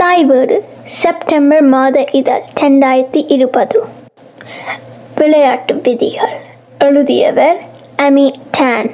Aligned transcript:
தாய் 0.00 0.24
வீடு 0.24 0.64
செப்டம்பர் 0.84 1.62
மாத 1.62 2.04
இதழ் 2.12 2.42
ரெண்டாயிரத்தி 2.60 3.24
இருபது. 3.28 3.84
விளையாட்டு 5.14 5.74
விதிகள். 5.74 6.36
எழுதியவர் 6.78 7.58
அமி 7.96 8.30
டான். 8.50 8.90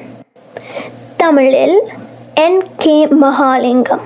தமிழில் 1.16 1.82
N 2.34 2.62
K 2.76 3.06
Mahalingam. 3.06 4.04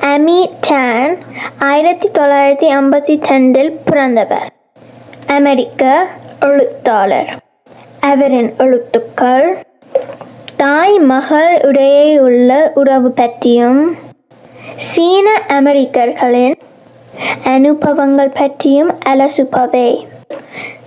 Amy 0.00 0.50
Tan 0.60 1.16
ஆயிரத்தி 1.58 2.08
தொள்ளாயிரத்தி 2.08 2.68
ஐம்பத்தி 2.80 3.16
ரெண்டில் 3.30 3.78
பிறந்தவர். 3.84 4.48
அமெரிக்க 5.26 6.06
எழுத்தாளர். 6.40 7.36
அவரின் 8.00 8.54
எழுத்துக்கள் 8.58 9.58
தாய் 10.56 10.98
மகள் 10.98 11.60
இடையே 11.60 12.18
உள்ள 12.18 12.70
உறவு 12.74 13.10
பற்றியும் 13.10 14.08
சீன 14.88 15.28
அமெரிக்கர்களின் 15.56 16.56
அனுபவங்கள் 17.44 18.30
பற்றியும் 18.30 18.92
அலசுபவே. 19.08 19.88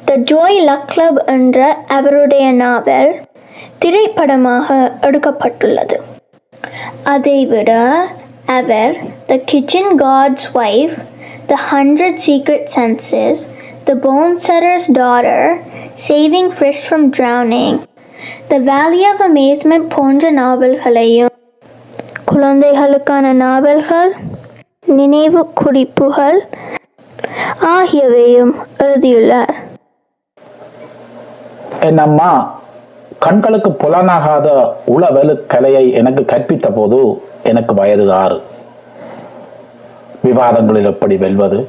த 0.06 0.16
ஜோய் 0.32 0.60
லக் 0.70 0.88
கிளப் 0.92 1.20
என்ற 1.26 1.60
அவருடைய 1.88 2.46
நாவல் 2.54 3.12
திரைப்படமாக 3.80 4.78
எடுக்கப்பட்டுள்ளது. 5.08 5.98
அதைவிட 7.04 7.72
அவர் 8.58 8.96
The 9.28 9.38
Kitchen 9.52 9.94
God's 9.96 10.48
Wife 10.64 10.96
The 11.46 11.58
Hundred 11.72 12.20
Secret 12.28 12.68
Senses 12.78 13.44
The 13.84 13.98
Bonesetter's 14.08 14.90
Daughter 14.92 15.52
Saving 16.08 16.52
Fish 16.56 16.84
From 16.88 17.08
Drowning 17.20 17.80
The 18.48 18.58
Valley 18.72 19.04
of 19.04 19.24
Amazement 19.30 19.88
போன்ற 19.96 20.32
நாவல்களையும் 20.32 21.32
குழந்தைகளுக்கான 22.34 23.34
நாவல்கள் 23.42 24.12
நினைவு 24.86 25.42
குறிப்புகள் 25.60 26.38
ஆகியவையும் 27.74 28.54
எழுதியுள்ளார். 28.84 29.52
என் 31.88 32.02
அம்மா 32.06 32.30
கண்களுக்கு 33.26 33.70
புலனாகாத 33.82 34.48
உளவெளு 34.96 35.34
கலையை 35.54 35.92
எனக்கு 36.00 36.24
கற்பித்த 36.24 36.70
போது 36.76 37.00
எனக்கு 37.44 37.74
வயது 37.74 38.14
ஆறு. 38.14 38.42
விவாதங்களில் 40.24 40.90
எப்படி 40.94 41.18
வெல்வது? 41.18 41.60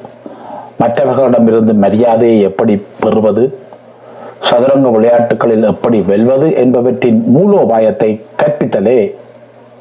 மற்றவர்களிடமிருந்து 0.80 1.74
மரியாதையை 1.74 2.40
எப்படி 2.40 2.76
பெறுவது? 3.00 3.44
சதுரங்க 4.48 4.88
விளையாட்டுகளில் 4.88 5.68
எப்படி 5.72 6.00
வெல்வது 6.12 6.48
என்பவற்றின் 6.64 7.20
மூலோபாயத்தை 7.36 8.10
கற்பித்தலே 8.40 8.98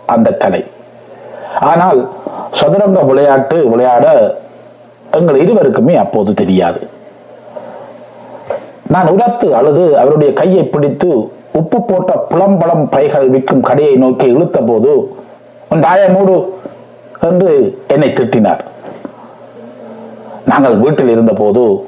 அந்த 0.06 0.30
கலை. 0.32 0.64
ஆனால் 1.72 2.00
சதுரங்க 2.52 3.00
விளையாட்டு 3.00 3.70
விளையாட 3.70 4.08
எங்கள் 5.12 5.40
இருவருக்குமே 5.44 5.96
அப்போது 5.96 6.34
தெரியாது. 6.34 6.88
நான் 8.88 9.08
உரத்து 9.08 9.56
அழுது 9.56 9.98
அவருடைய 9.98 10.34
கையை 10.34 10.64
பிடித்து 10.64 11.10
உப்பு 11.60 11.82
போட்ட 11.82 12.12
புலம்பழம் 12.30 12.86
பைகள் 12.90 13.30
விற்கும் 13.30 13.62
கடையை 13.62 13.96
நோக்கி 13.96 14.28
இழுத்த 14.36 14.60
போது 14.60 15.16
உன் 15.70 15.86
மூடு 16.16 16.36
என்று 17.30 17.52
என்னை 17.88 18.10
திட்டினார். 18.10 18.62
நாங்கள் 20.46 20.78
வீட்டில் 20.78 21.10
இருந்தபோது 21.10 21.88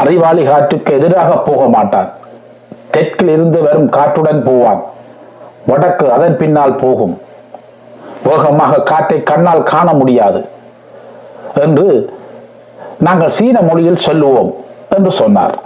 அறிவாளி 0.00 0.44
காற்றுக்கு 0.44 0.92
எதிராக 0.92 1.38
போக 1.38 1.68
மாட்டான். 1.68 2.10
தெற்கில் 2.90 3.28
இருந்து 3.28 3.62
வரும் 3.62 3.88
காற்றுடன் 3.88 4.42
போவான். 4.42 4.82
வடக்கு 5.70 6.06
அதன் 6.16 6.36
பின்னால் 6.42 6.78
போகும். 6.82 7.14
வேகமாக 8.28 8.82
காற்றை 8.90 9.18
கண்ணால் 9.30 9.68
காண 9.72 9.88
முடியாது 10.00 10.40
என்று 11.64 11.88
நாங்கள் 13.06 13.34
சீன 13.38 13.56
மொழியில் 13.68 14.04
சொல்லுவோம் 14.06 14.50
என்று 14.96 15.10
சொன்னார். 15.20 15.56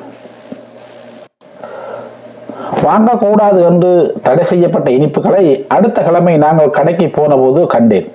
வாங்கக்கூடாது 2.86 3.58
என்று 3.70 3.90
தடை 4.26 4.44
செய்யப்பட்ட 4.50 4.88
இனிப்புகளை 4.98 5.44
அடுத்த 5.76 5.98
கிழமை 6.06 6.34
நாங்கள் 6.44 6.74
கடைக்கு 6.78 7.06
போன 7.18 7.36
போது 7.42 7.60
கண்டேன். 7.74 8.08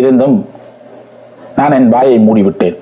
இருந்தும் 0.00 0.36
நான் 1.58 1.76
என் 1.78 1.92
வாயை 1.94 2.16
மூடிவிட்டேன். 2.26 2.76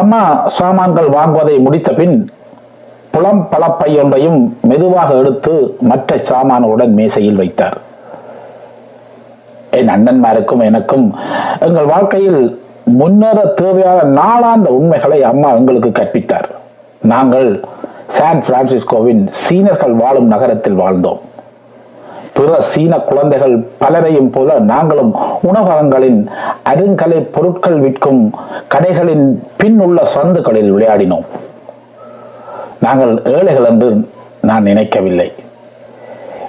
அம்மா 0.00 0.22
சாமான்கள் 0.58 1.08
வாங்குவதை 1.16 1.56
முடித்த 1.66 1.90
பின் 1.98 2.16
புலம் 3.10 3.46
பழப்பை 3.50 3.90
ஒன்றையும் 4.02 4.40
மெதுவாக 4.62 5.14
எடுத்து 5.14 5.76
மற்ற 5.80 6.16
சாமானுடன் 6.16 6.92
மேசையில் 6.98 7.40
வைத்தார். 7.42 7.78
என் 9.78 9.88
அண்ணன்மாருக்கும் 9.88 10.62
எனக்கும் 10.64 11.06
எங்கள் 11.60 11.90
வாழ்க்கையில் 11.94 12.42
முன்னேற 12.84 13.40
தேவையான 13.60 14.00
நாளாந்த 14.20 14.68
உண்மைகளை 14.78 15.22
அம்மா 15.22 15.50
எங்களுக்கு 15.52 15.90
கற்பித்தார். 15.90 16.48
நாங்கள் 17.02 17.50
சான் 18.06 18.44
பிரான்சிஸ்கோவின் 18.46 19.26
சீனர்கள் 19.42 19.92
வாழும் 19.92 20.26
நகரத்தில் 20.26 20.78
வாழ்ந்தோம். 20.78 21.20
பிற 22.32 22.60
சீன 22.60 22.98
குழந்தைகள் 22.98 23.56
பலரையும் 23.78 24.30
போல 24.30 24.58
நாங்களும் 24.58 25.12
உணவகங்களின் 25.42 26.20
அருங்கலை 26.72 27.20
பொருட்கள் 27.34 27.78
விற்கும் 27.78 28.22
கடைகளின் 28.74 29.26
பின் 29.56 29.78
உள்ள 29.80 30.00
சந்துகளில் 30.04 30.72
விளையாடினோம். 30.74 31.26
நாங்கள் 32.80 33.22
ஏழைகள் 33.24 33.64
என்று 33.64 33.88
நான் 34.40 34.62
நினைக்கவில்லை. 34.62 35.32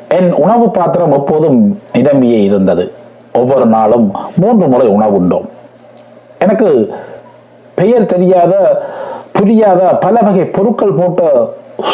என் 0.08 0.34
உணவு 0.34 0.70
பாத்திரம் 0.70 1.12
எப்போதும் 1.12 1.80
நிரம்பியே 1.94 2.40
இருந்தது. 2.44 2.92
ஒவ்வொரு 3.34 3.66
நாளும் 3.66 4.12
மூன்று 4.36 4.68
முறை 4.68 4.88
உணவு 4.88 5.16
உண்டோம் 5.22 5.48
எனக்கு 6.40 6.70
பெயர் 7.74 8.06
தெரியாத 8.06 8.54
புரியாத 9.32 9.82
பல 9.82 10.20
வகை 10.22 10.46
பொருட்கள் 10.46 10.94
போட்ட 10.94 11.22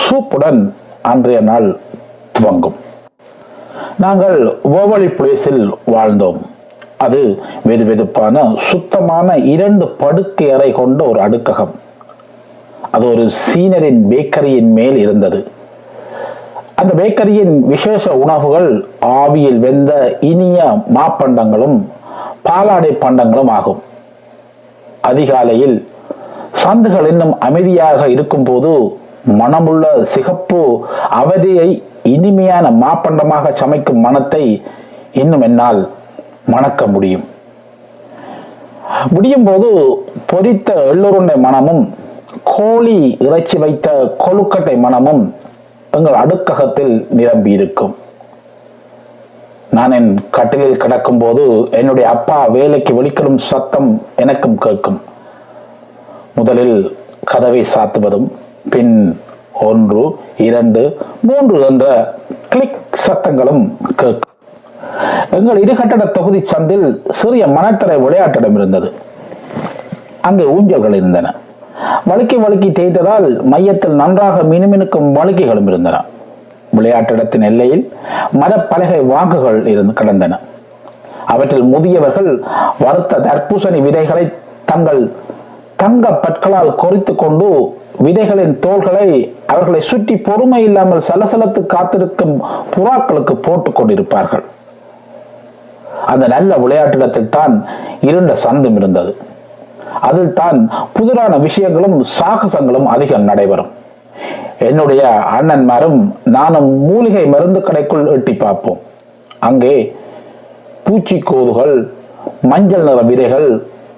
சூப்புடன் 0.04 0.60
அன்றைய 1.02 1.40
நாள் 1.42 1.68
துவங்கும். 2.32 2.76
நாங்கள் 4.00 4.38
ஓவலி 4.64 5.10
பிளேஸில் 5.18 5.72
வாழ்ந்தோம். 5.92 6.40
அது 6.98 7.20
வெது 7.68 7.84
வெதுப்பான 7.90 8.58
சுத்தமான 8.70 9.38
இரண்டு 9.38 9.88
படுக்கை 9.88 10.52
அறை 10.52 10.72
கொண்ட 10.72 11.06
ஒரு 11.06 11.20
அடுக்ககம். 11.20 11.74
அது 12.96 13.06
ஒரு 13.14 13.24
சீனரின் 13.44 14.02
பேக்கரியின் 14.12 14.72
மேல் 14.78 14.98
இருந்தது. 15.04 15.40
அந்த 16.80 16.92
பேக்கரியின் 17.00 17.54
விசேஷ 17.74 18.04
உணவுகள் 18.24 18.70
ஆவியில் 19.20 19.60
வெந்த 19.66 19.92
இனிய 20.32 20.58
மாப்பண்டங்களும் 20.98 21.78
பாலாடை 22.48 22.92
பண்டங்களும் 23.04 23.52
ஆகும். 23.58 23.82
அதிகாலையில் 25.10 25.78
சந்துகள் 26.64 27.08
இன்னும் 27.12 27.34
அமைதியாக 27.48 28.02
இருக்கும்போது 28.16 28.72
மனமுள்ள 29.40 29.86
சிகப்பு 30.14 30.62
அவதியை 31.22 31.70
இனிமையான 32.16 32.66
மாப்பண்டமாக 32.84 33.46
சமைக்கும் 33.62 34.04
மனத்தை 34.06 34.44
இன்னும் 35.22 35.44
என்னால் 35.48 35.82
மணக்க 36.54 36.82
முடியும். 36.94 37.26
முடியும் 39.16 39.48
போது 39.50 39.70
பொரித்த 40.32 40.70
எள்ளுருண்டை 40.92 41.36
மனமும் 41.46 41.84
கோழி 42.44 43.18
இறைச்சி 43.20 43.58
வைத்த 43.58 44.16
கொழுக்கட்டை 44.20 44.78
மனமும் 44.78 45.36
எங்கள் 45.92 46.14
அடுக்ககத்தில் 46.14 47.08
நிரம்பி 47.10 47.52
இருக்கும் 47.52 47.96
நான் 49.72 49.92
என் 49.92 50.12
கட்டிலில் 50.30 50.78
கிடக்கும் 50.78 51.18
போது 51.18 51.70
என்னுடைய 51.72 52.10
அப்பா 52.10 52.46
வேலைக்கு 52.46 53.04
வெளிக்கிடும் 53.04 53.38
சத்தம் 53.38 54.02
எனக்கும் 54.16 54.58
கேட்கும். 54.58 55.02
முதலில் 56.36 56.98
கதவை 57.24 57.66
சாத்துவதும் 57.76 58.28
பின் 58.70 59.22
ஒன்று 59.54 60.16
இரண்டு 60.38 60.98
மூன்று 61.22 61.62
என்ற 61.62 62.16
கிளிக் 62.50 62.80
சத்தங்களும் 63.08 63.64
கேட்கும். 63.96 64.34
எங்கள் 65.32 65.64
இருகட்டட 65.64 66.12
தொகுதி 66.12 66.44
சந்தில் 66.54 67.02
சிறிய 67.10 67.48
மணத்தரை 67.48 67.98
விளையாட்டிடம் 68.04 68.56
இருந்தது. 68.56 68.94
அங்கே 70.22 70.44
ஊஞ்சல்கள் 70.44 70.96
இருந்தன. 70.96 71.36
வழுக்கி 72.10 72.38
வழுக்கி 72.44 72.70
தேய்த்ததால் 72.70 73.44
மையத்தில் 73.44 73.96
நன்றாக 74.02 74.44
மினுமினுக்கும் 74.44 75.10
வழுக்கைகளும் 75.18 75.68
இருந்தன. 75.68 75.98
விளையாட்டிடத்தின் 76.78 77.42
எல்லையில் 77.42 77.84
மரப்பலகை 78.42 79.06
வாக்குகள் 79.06 79.66
இருந்து 79.66 79.94
கிடந்தன. 79.94 80.40
அவற்றில் 81.26 81.64
முதியவர்கள் 81.64 82.44
வறுத்த 82.80 83.20
தர்பூசணி 83.20 83.82
விதைகளை 83.82 84.32
தங்கள் 84.66 85.02
தங்க 85.76 86.12
பற்களால் 86.12 86.76
கொறித்து 86.76 87.16
கொண்டு 87.16 87.48
விதைகளின் 88.06 88.60
தோள்களை 88.60 89.08
அவர்களை 89.46 89.82
சுற்றி 89.82 90.16
பொறுமை 90.18 90.64
இல்லாமல் 90.64 91.04
சலசலத்து 91.10 91.66
காத்திருக்கும் 91.66 92.36
புறாக்களுக்கு 92.76 93.34
போட்டுக் 93.34 93.78
கொண்டிருப்பார்கள். 93.80 94.44
அந்த 96.06 96.28
நல்ல 96.28 96.56
விளையாட்டிடத்தில் 96.56 97.30
தான் 97.30 97.66
இருண்ட 98.02 98.36
சந்தும் 98.36 98.76
இருந்தது. 98.76 99.18
அதில் 100.08 100.34
தான் 100.40 100.60
புதிரான 100.98 101.34
விஷயங்களும் 101.48 101.98
சாகசங்களும் 102.18 102.88
அதிகம் 102.96 103.28
நடைபெறும். 103.30 103.72
என்னுடைய 104.70 105.02
அண்ணன்மாரும் 105.38 106.00
நானும் 106.36 106.70
மூலிகை 106.90 107.26
மருந்து 107.34 107.60
கடைக்குள் 107.68 108.12
எட்டி 108.16 108.34
பார்ப்போம். 108.44 108.80
அங்கே 109.50 109.74
பூச்சிக்கோதுகள் 110.86 111.76
மஞ்சள் 112.52 112.86
நிற 112.88 113.00
விதைகள் 113.10 113.50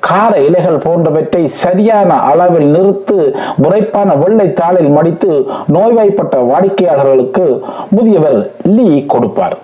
கார 0.07 0.33
இலைகள் 0.47 0.83
போன்றவற்றை 0.83 1.41
சரியான 1.63 2.11
அளவில் 2.31 2.69
நிறுத்து 2.75 3.17
முறைப்பான 3.63 4.09
வெள்ளை 4.21 4.47
தாளில் 4.59 4.91
மடித்து 4.97 5.31
நோய்வாய்ப்பட்ட 5.75 6.37
வாடிக்கையாளர்களுக்கு 6.51 7.45
முதியவர் 7.95 8.39
லீ 8.75 8.87
கொடுப்பார். 9.13 9.57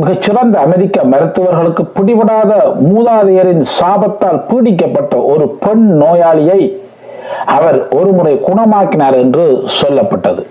மிகச்சிறந்த 0.00 0.56
அமெரிக்க 0.66 0.96
மருத்துவர்களுக்கு 1.12 1.82
பிடிபடாத 1.96 2.52
மூதாதையரின் 2.90 3.64
சாபத்தால் 3.78 4.38
பீடிக்கப்பட்ட 4.50 5.14
ஒரு 5.32 5.46
பெண் 5.64 5.86
நோயாளியை 6.02 6.60
அவர் 7.56 7.78
ஒருமுறை 7.98 8.34
குணமாக்கினார் 8.46 9.16
என்று 9.24 9.44
சொல்லப்பட்டது. 9.80 10.42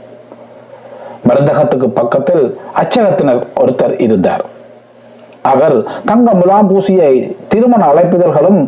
மருந்தகத்துக்கு 1.27 1.87
பக்கத்தில் 1.99 2.43
அச்சகத்தினர் 2.81 3.41
ஒருத்தர் 3.61 3.95
இருந்தார். 4.05 4.43
அவர் 5.53 5.75
தங்க 6.09 6.29
முலாம் 6.39 6.69
பூசிய 6.71 7.01
திருமண 7.51 7.81
அழைப்பிதழ்களும் 7.91 8.61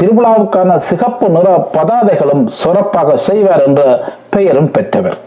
திருவிழாவுக்கான 0.00 0.76
சிகப்பு 0.88 1.28
நிற 1.36 1.48
பதாதைகளும் 1.76 2.44
சிறப்பாக 2.60 3.16
செய்வார் 3.28 3.64
என்ற 3.68 3.82
பெயரும் 4.34 4.70
பெற்றவர். 4.76 5.18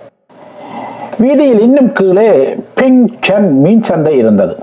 வீதியில் 1.21 1.60
இன்னும் 1.60 1.94
கீழே 1.94 2.56
பிங் 2.75 3.07
சென் 3.21 3.62
மீன் 3.62 3.83
சந்தை 3.83 4.18
இருந்தது. 4.18 4.57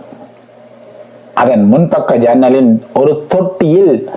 அதன் 1.34 1.72
முன்பக்க 1.72 2.16
ஜன்னலின் 2.16 2.82
ஒரு 2.94 3.26
தொட்டியில் 3.28 4.10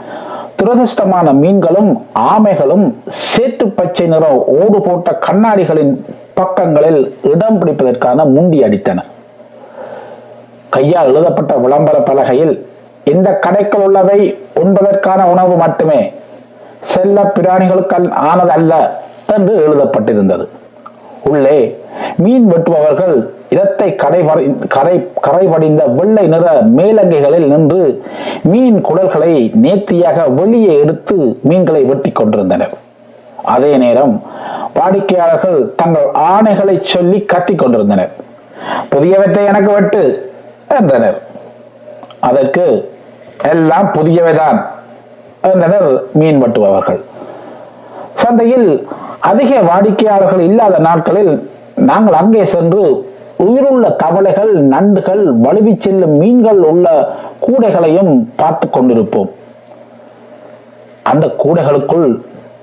துரதிர்ஷ்டமான 0.63 1.33
மீன்களும் 1.33 2.05
ஆமைகளும் 2.13 2.93
சேற்று 3.09 3.67
பச்சை 3.69 4.07
நிற 4.07 4.27
ஓடு 4.45 4.81
போட்ட 4.81 5.19
கண்ணாடிகளின் 5.27 6.05
பக்கங்களில் 6.33 7.15
இடம் 7.23 7.59
பிடிப்பதற்கான 7.61 8.25
முண்டி 8.25 8.63
அடித்தன. 8.63 9.03
கையால் 10.69 11.07
எழுதப்பட்ட 11.07 11.55
விளம்பர 11.55 11.99
பலகையில் 11.99 12.67
இந்த 13.03 13.39
கடைக்குள் 13.43 13.83
உள்ளவை 13.83 14.37
உண்பதற்கான 14.55 15.23
உணவு 15.25 15.55
மட்டுமே. 15.55 16.13
செல்ல 16.79 17.31
பிராணிகளுக்கு 17.35 18.11
ஆனதல்ல 18.31 18.73
என்று 19.35 19.55
எழுதப்பட்டிருந்தது. 19.67 20.47
உள்ளே 21.23 21.78
மீன் 22.15 22.45
வெட்டுபவர்கள் 22.51 23.15
இடத்தை 23.49 23.95
கரை 23.95 24.21
கரை 24.75 24.95
கரைவடிந்த 25.27 25.83
வெள்ளை 25.97 26.27
நிற 26.27 26.45
மேலங்கைகளில் 26.77 27.47
நின்று 27.47 28.03
மீன் 28.43 28.85
குடல்களை 28.85 29.31
நேர்த்தியாக 29.53 30.27
வெளியே 30.39 30.79
எடுத்து 30.79 31.39
மீன்களை 31.41 31.83
வெட்டி 31.83 32.11
கொண்டிருந்தனர். 32.11 32.73
அதே 33.43 33.77
நேரம் 33.77 34.23
வாடிக்கையாளர்கள் 34.73 35.59
தங்கள் 35.75 36.07
ஆணைகளை 36.31 36.75
சொல்லி 36.93 37.19
கத்திக் 37.19 37.59
கொண்டிருந்தனர். 37.59 38.11
புதியவற்றை 38.91 39.45
எனக்கு 39.45 39.71
வெட்டு 39.71 40.31
என்றனர். 40.77 41.21
அதற்கு 42.19 42.65
எல்லாம் 43.51 43.87
புதியவைதான் 43.93 44.59
என்றனர் 45.41 45.89
மீன் 46.13 46.41
வெட்டுபவர்கள். 46.43 47.01
சந்தையில் 48.15 48.87
அதிக 49.19 49.51
வாடிக்கையாளர்கள் 49.61 50.39
இல்லாத 50.39 50.77
நாட்களில் 50.79 51.33
நாங்கள் 51.87 52.13
அங்கே 52.13 52.45
சென்று 52.45 52.83
உயிருள்ள 53.45 53.89
தவளைகள் 53.89 54.51
நண்டுகள் 54.71 55.21
வலுவி 55.43 55.73
செல்லும் 55.79 56.15
மீன்கள் 56.17 56.61
உள்ள 56.71 56.87
கூடைகளையும் 57.45 58.13
பார்த்து 58.35 58.67
கொண்டிருப்போம். 58.67 59.29
அந்த 61.11 61.27
கூடைகளுக்குள் 61.43 62.07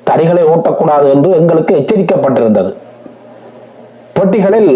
தறிகளை 0.09 0.43
ஓட்டக்கூடாது 0.55 1.07
என்று 1.15 1.31
எங்களுக்கு 1.41 1.75
எச்சரிக்கப்பட்டிருந்தது. 1.81 2.71
பெட்டிகளில் 4.17 4.71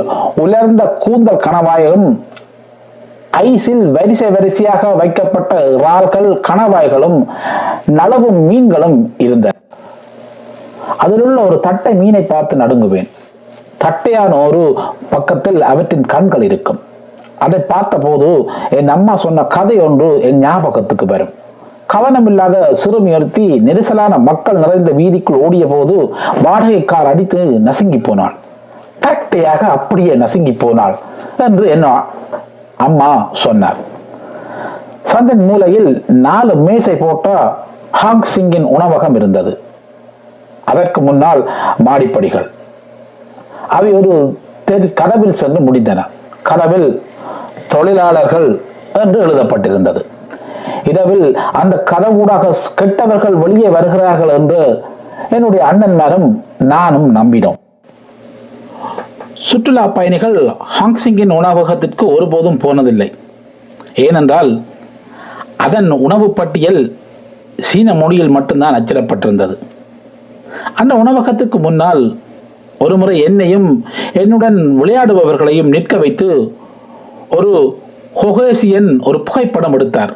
உலர்ந்த 0.45 0.83
கூந்தல் 1.05 1.45
கணவாயும் 1.47 2.09
ஐஸில் 3.31 3.85
வரிசை 3.97 4.31
வரிசையாக 4.31 4.89
வைக்கப்பட்ட 5.01 5.55
இறால்கள் 5.77 6.29
கணவாய்களும் 6.49 7.19
நலவும் 7.99 8.41
மீன்களும் 8.49 9.15
இருந்தன. 9.19 9.55
அதிலுள்ள 10.97 11.39
ஒரு 11.49 11.61
தட்டை 11.61 11.95
மீனை 11.95 12.23
பார்த்து 12.23 12.57
நடுங்குவேன். 12.57 13.09
தட்டையான 13.83 14.33
ஒரு 14.47 14.63
பக்கத்தில் 15.11 15.61
அவற்றின் 15.73 16.07
கண்கள் 16.13 16.45
இருக்கும். 16.49 16.81
அதை 17.45 17.59
பார்த்தபோது 17.73 18.29
என் 18.79 18.91
அம்மா 18.97 19.15
சொன்ன 19.25 19.45
கதை 19.55 19.77
ஒன்று 19.87 20.09
என் 20.29 20.39
ஞாபகத்துக்கு 20.39 21.07
வரும். 21.13 21.33
கவனமில்லாத 21.93 22.57
சிறுமி 22.83 23.13
ஒருத்தி 23.15 23.47
நெரிசலான 23.69 24.15
மக்கள் 24.29 24.61
நிறைந்த 24.65 24.91
வீதிக்குள் 24.99 25.41
ஓடிய 25.45 25.65
போது 25.67 25.95
வாடகை 26.45 26.83
கார் 26.93 27.11
அடித்து 27.13 27.41
நசுங்கி 27.69 27.99
போனாள். 27.99 28.35
தட்டையாக 29.05 29.63
அப்படியே 29.77 30.15
நசுங்கி 30.23 30.53
போனாள் 30.53 30.97
என்று 31.47 31.65
என்ன 31.75 31.87
அம்மா 32.87 33.11
சொன்னார். 33.45 33.81
சந்தின் 35.13 35.45
மூலையில் 35.49 35.91
நாலு 36.27 36.55
மேசை 36.67 36.95
போட்ட 36.95 37.29
ஹாங் 38.01 38.29
சிங்கின் 38.35 38.67
உணவகம் 38.77 39.15
இருந்தது. 39.15 39.53
அதற்கு 40.73 41.01
முன்னால் 41.09 41.43
மாடிப்படிகள். 41.87 42.49
அவை 43.77 43.91
ஒரு 43.99 44.13
தெரு 44.69 44.87
கதவில் 45.01 45.39
சென்று 45.41 45.61
முடிந்தன. 45.67 46.01
கதவில் 46.49 46.89
தொழிலாளர்கள் 47.73 48.49
என்று 49.03 49.19
எழுதப்பட்டிருந்தது. 49.27 50.03
இரவில் 50.91 51.27
அந்த 51.61 51.75
கதவூடாக 51.91 52.53
கெட்டவர்கள் 52.81 53.37
வெளியே 53.43 53.69
வருகிறார்கள் 53.77 54.33
என்று 54.39 54.61
என்னுடைய 55.37 55.63
அண்ணன்மாரும் 55.71 56.29
நானும் 56.73 57.09
நம்பினோம். 57.17 57.59
சுற்றுலா 59.49 59.85
பயணிகள் 59.97 60.39
ஹாங்சிங்கின் 60.77 61.37
உணவகத்திற்கு 61.39 62.05
ஒருபோதும் 62.15 62.61
போனதில்லை. 62.65 63.09
ஏனென்றால் 64.07 64.51
அதன் 65.67 65.91
உணவு 66.07 66.27
பட்டியல் 66.39 66.81
சீன 67.69 67.95
மொழியில் 68.01 68.35
மட்டும்தான் 68.37 68.77
அச்சிடப்பட்டிருந்தது. 68.79 69.55
அந்த 70.81 70.93
உணவகத்துக்கு 70.95 71.59
முன்னால் 71.67 72.03
ஒருமுறை 72.85 73.15
என்னையும் 73.29 73.69
என்னுடன் 74.13 74.59
விளையாடுபவர்களையும் 74.81 75.73
நிற்க 75.75 75.97
வைத்து 75.97 76.29
ஒரு 77.37 77.51
ஹொகேசியன் 78.21 78.89
ஒரு 79.09 79.19
புகைப்படம் 79.23 79.73
எடுத்தார். 79.73 80.13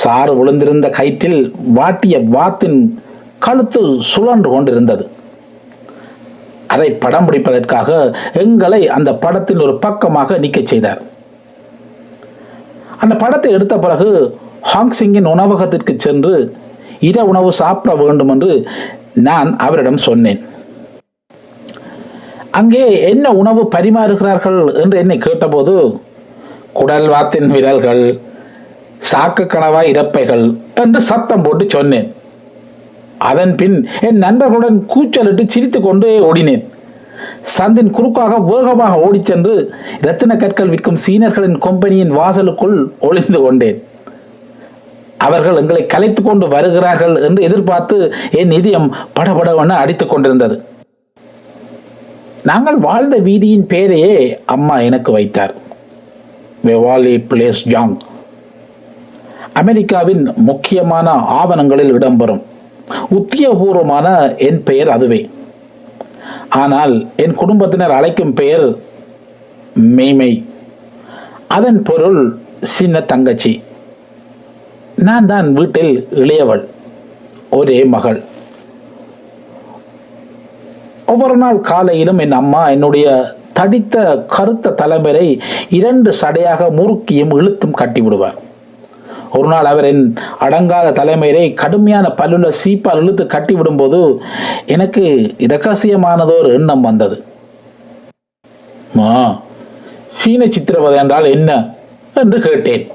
சாறு 0.00 0.32
விழுந்திருந்த 0.38 0.86
கயிற்றில் 0.98 1.40
வாட்டிய 1.76 2.16
வாத்தின் 2.36 2.78
கழுத்து 3.38 3.82
சுழன்று 4.00 4.50
கொண்டிருந்தது. 4.50 5.04
அதை 6.74 6.88
படம் 7.04 7.26
பிடிப்பதற்காக 7.28 7.90
எங்களை 8.32 8.88
அந்த 8.96 9.10
படத்தின் 9.24 9.60
ஒரு 9.60 9.74
பக்கமாக 9.78 10.38
நிற்கச் 10.38 10.66
செய்தார். 10.66 11.00
அந்த 13.02 13.14
படத்தை 13.22 13.52
எடுத்த 13.52 13.74
பிறகு 13.78 14.10
ஹாங்சிங்கின் 14.72 15.32
உணவகத்திற்கு 15.34 15.94
சென்று 15.96 16.34
இர 17.00 17.20
உணவு 17.32 17.50
சாப்பிட 17.52 17.94
வேண்டும் 18.02 18.28
என்று 18.28 18.52
நான் 19.28 19.50
அவரிடம் 19.66 20.04
சொன்னேன். 20.08 20.40
அங்கே 22.58 22.84
என்ன 23.12 23.26
உணவு 23.40 23.62
பரிமாறுகிறார்கள் 23.74 24.60
என்று 24.82 24.96
என்னை 25.02 25.16
கேட்டபோது 25.26 25.74
குடல் 26.78 27.08
வாத்தின் 27.12 27.48
விரல்கள் 27.54 28.04
சாக்கு 29.08 29.44
கணவாய் 29.54 29.90
இறப்பைகள் 29.92 30.44
என்று 30.82 31.00
சத்தம் 31.08 31.44
போட்டு 31.46 31.64
சொன்னேன். 31.74 32.06
அதன் 33.30 33.52
பின் 33.60 33.76
என் 34.08 34.22
நண்பர்களுடன் 34.24 34.78
கூச்சலிட்டு 34.92 35.44
சிரித்து 35.54 35.78
கொண்டு 35.80 36.08
ஓடினேன். 36.28 36.64
சந்தின் 37.56 37.90
குறுக்காக 37.96 38.32
வேகமாக 38.50 38.94
ஓடிச் 39.06 39.28
சென்று 39.30 39.54
இரத்தின 40.02 40.32
கற்கள் 40.42 40.72
விற்கும் 40.72 41.02
சீனர்களின் 41.04 41.58
கம்பெனியின் 41.66 42.14
வாசலுக்குள் 42.18 42.76
ஒளிந்து 43.08 43.40
கொண்டேன். 43.44 43.78
அவர்கள் 45.26 45.60
எங்களை 45.60 45.82
கலைத்து 45.92 46.22
கொண்டு 46.22 46.46
வருகிறார்கள் 46.54 47.14
என்று 47.28 47.42
எதிர்பார்த்து 47.48 47.98
என் 48.40 48.54
இதயம் 48.60 48.88
படபடவென 49.18 49.76
அடித்து 49.82 50.06
கொண்டிருந்தது. 50.06 50.56
நாங்கள் 52.48 52.78
வாழ்ந்த 52.78 53.16
வீதியின் 53.18 53.66
பெயரையே 53.72 54.16
அம்மா 54.54 54.74
எனக்கு 54.88 55.10
வைத்தார். 55.12 55.54
வெவாலி 56.66 57.14
பிளேஸ் 57.30 57.62
ஜாங் 57.64 57.96
அமெரிக்காவின் 59.52 60.22
முக்கியமான 60.36 61.10
ஆவணங்களில் 61.10 61.92
இடம்பெறும். 61.92 62.42
உத்தியபூர்வமான 63.14 64.36
என் 64.48 64.62
பெயர் 64.62 64.90
அதுவே. 64.90 65.30
ஆனால் 66.48 66.94
என் 67.16 67.34
குடும்பத்தினர் 67.34 67.90
அழைக்கும் 67.90 68.34
பெயர் 68.34 68.66
மெய்மை. 69.74 70.44
அதன் 71.48 71.82
பொருள் 71.82 72.20
சின்ன 72.62 73.00
தங்கச்சி. 73.00 73.62
நான் 75.08 75.26
தான் 75.26 75.52
வீட்டில் 75.52 76.08
இளையவள். 76.14 76.64
ஒரே 77.50 77.84
மகள். 77.84 78.20
ஒவ்வொரு 81.06 81.36
நாள் 81.36 81.60
காலையிலும் 81.60 82.18
என் 82.18 82.32
அம்மா 82.32 82.68
என்னுடைய 82.68 83.34
தடித்த 83.52 84.24
கருத்த 84.28 84.70
தலைமுறை 84.70 85.40
இரண்டு 85.70 86.14
சடையாக 86.20 86.68
முறுக்கியும் 86.78 87.34
இழுத்தும் 87.36 87.70
கட்டி 87.70 88.00
விடுவார். 88.00 88.34
ஒரு 89.32 89.48
நாள் 89.48 89.64
அவர் 89.64 89.84
என் 89.84 90.14
அடங்காத 90.40 90.92
தலைமையை 90.92 91.54
கடுமையான 91.54 92.08
பல்லுள்ள 92.08 92.52
சீப்பால் 92.64 93.00
இழுத்து 93.00 93.26
கட்டி 93.26 93.54
விடும்போது 93.54 94.18
எனக்கு 94.66 95.34
இரகசியமானதோர் 95.38 96.52
எண்ணம் 96.52 96.80
வந்தது. 96.80 97.24
மா 98.94 99.40
சீன 100.08 100.44
சித்திரவதை 100.46 100.98
என்றால் 100.98 101.24
என்ன? 101.24 101.68
என்று 102.14 102.40
கேட்டேன். 102.40 102.86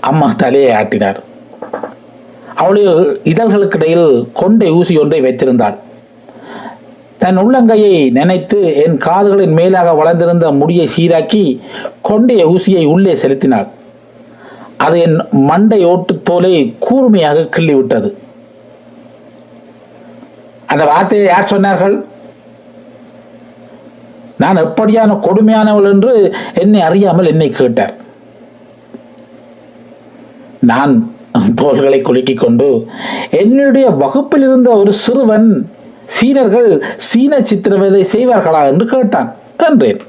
அம்மா 0.00 0.34
தலையை 0.36 0.72
ஆட்டினார். 0.74 1.18
அவளுடைய 2.54 2.90
இதழ்களுக்கிடையில் 3.24 4.32
கொண்டை 4.32 4.70
ஊசி 4.70 4.98
ஒன்றை 4.98 5.20
வைத்திருந்தாள். 5.22 5.76
தன் 7.24 7.38
உள்ளங்கையை 7.42 7.92
நினைத்து 8.18 8.58
என் 8.84 8.96
காதுகளின் 9.04 9.54
மேலாக 9.58 9.92
வளர்ந்திருந்த 10.00 10.46
முடியை 10.60 10.86
சீராக்கி 10.96 11.44
கொண்டைய 12.08 12.42
ஊசியை 12.54 12.84
உள்ளே 12.94 13.14
செலுத்தினாள். 13.22 13.68
அது 14.84 14.96
என் 15.06 15.16
மண்டை 15.50 15.78
ஓட்டு 15.90 16.14
தோலை 16.28 16.52
கூர்மையாக 16.86 17.48
கிள்ளிவிட்டது. 17.56 18.10
அந்த 20.72 20.82
வார்த்தையை 20.90 21.26
யார் 21.28 21.52
சொன்னார்கள்? 21.52 21.96
நான் 24.42 24.62
எப்படியான 24.66 25.10
கொடுமையானவள் 25.26 25.88
என்று 25.92 26.12
என்னை 26.62 26.80
அறியாமல் 26.88 27.30
என்னை 27.32 27.48
கேட்டார். 27.50 27.94
நான் 30.72 30.94
தோள்களை 31.60 32.00
குலுக்கிக் 32.02 32.42
கொண்டு 32.42 32.68
என்னுடைய 33.42 33.86
வகுப்பில் 34.02 34.44
இருந்த 34.48 34.70
ஒரு 34.80 34.92
சிறுவன் 35.04 35.48
சீனர்கள் 36.06 36.84
சீன 36.96 37.40
சித்திரவதை 37.40 38.06
செய்வார்களா 38.12 38.66
என்று 38.66 38.86
கேட்டான் 38.86 39.34
என்றேன். 39.68 40.00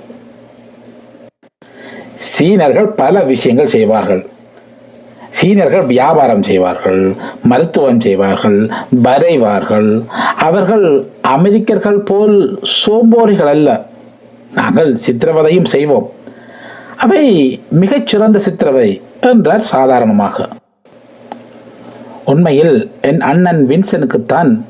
சீனர்கள் 2.15 2.87
பல 2.87 3.23
விஷயங்கள் 3.23 3.67
செய்வார்கள். 3.67 4.25
சீனர்கள் 5.29 5.85
வியாபாரம் 5.85 6.43
செய்வார்கள் 6.43 7.15
மருத்துவம் 7.43 7.99
செய்வார்கள் 7.99 8.69
வரைவார்கள். 9.03 10.03
அவர்கள் 10.35 11.07
அமெரிக்கர்கள் 11.21 11.99
போல் 11.99 12.59
சோம்போரிகள் 12.61 13.47
அல்ல. 13.47 13.87
நாங்கள் 14.53 14.97
சித்திரவதையும் 15.07 15.65
செய்வோம். 15.65 16.11
அவை 16.97 17.25
மிகச்சிறந்த 17.69 18.39
சித்திரவதை 18.39 19.01
என்றார் 19.21 19.61
சாதாரணமாக. 19.61 20.47
உண்மையில் 22.25 22.91
என் 23.01 23.21
அண்ணன் 23.21 23.67
வின்சனுக்குத்தான் 23.67 24.65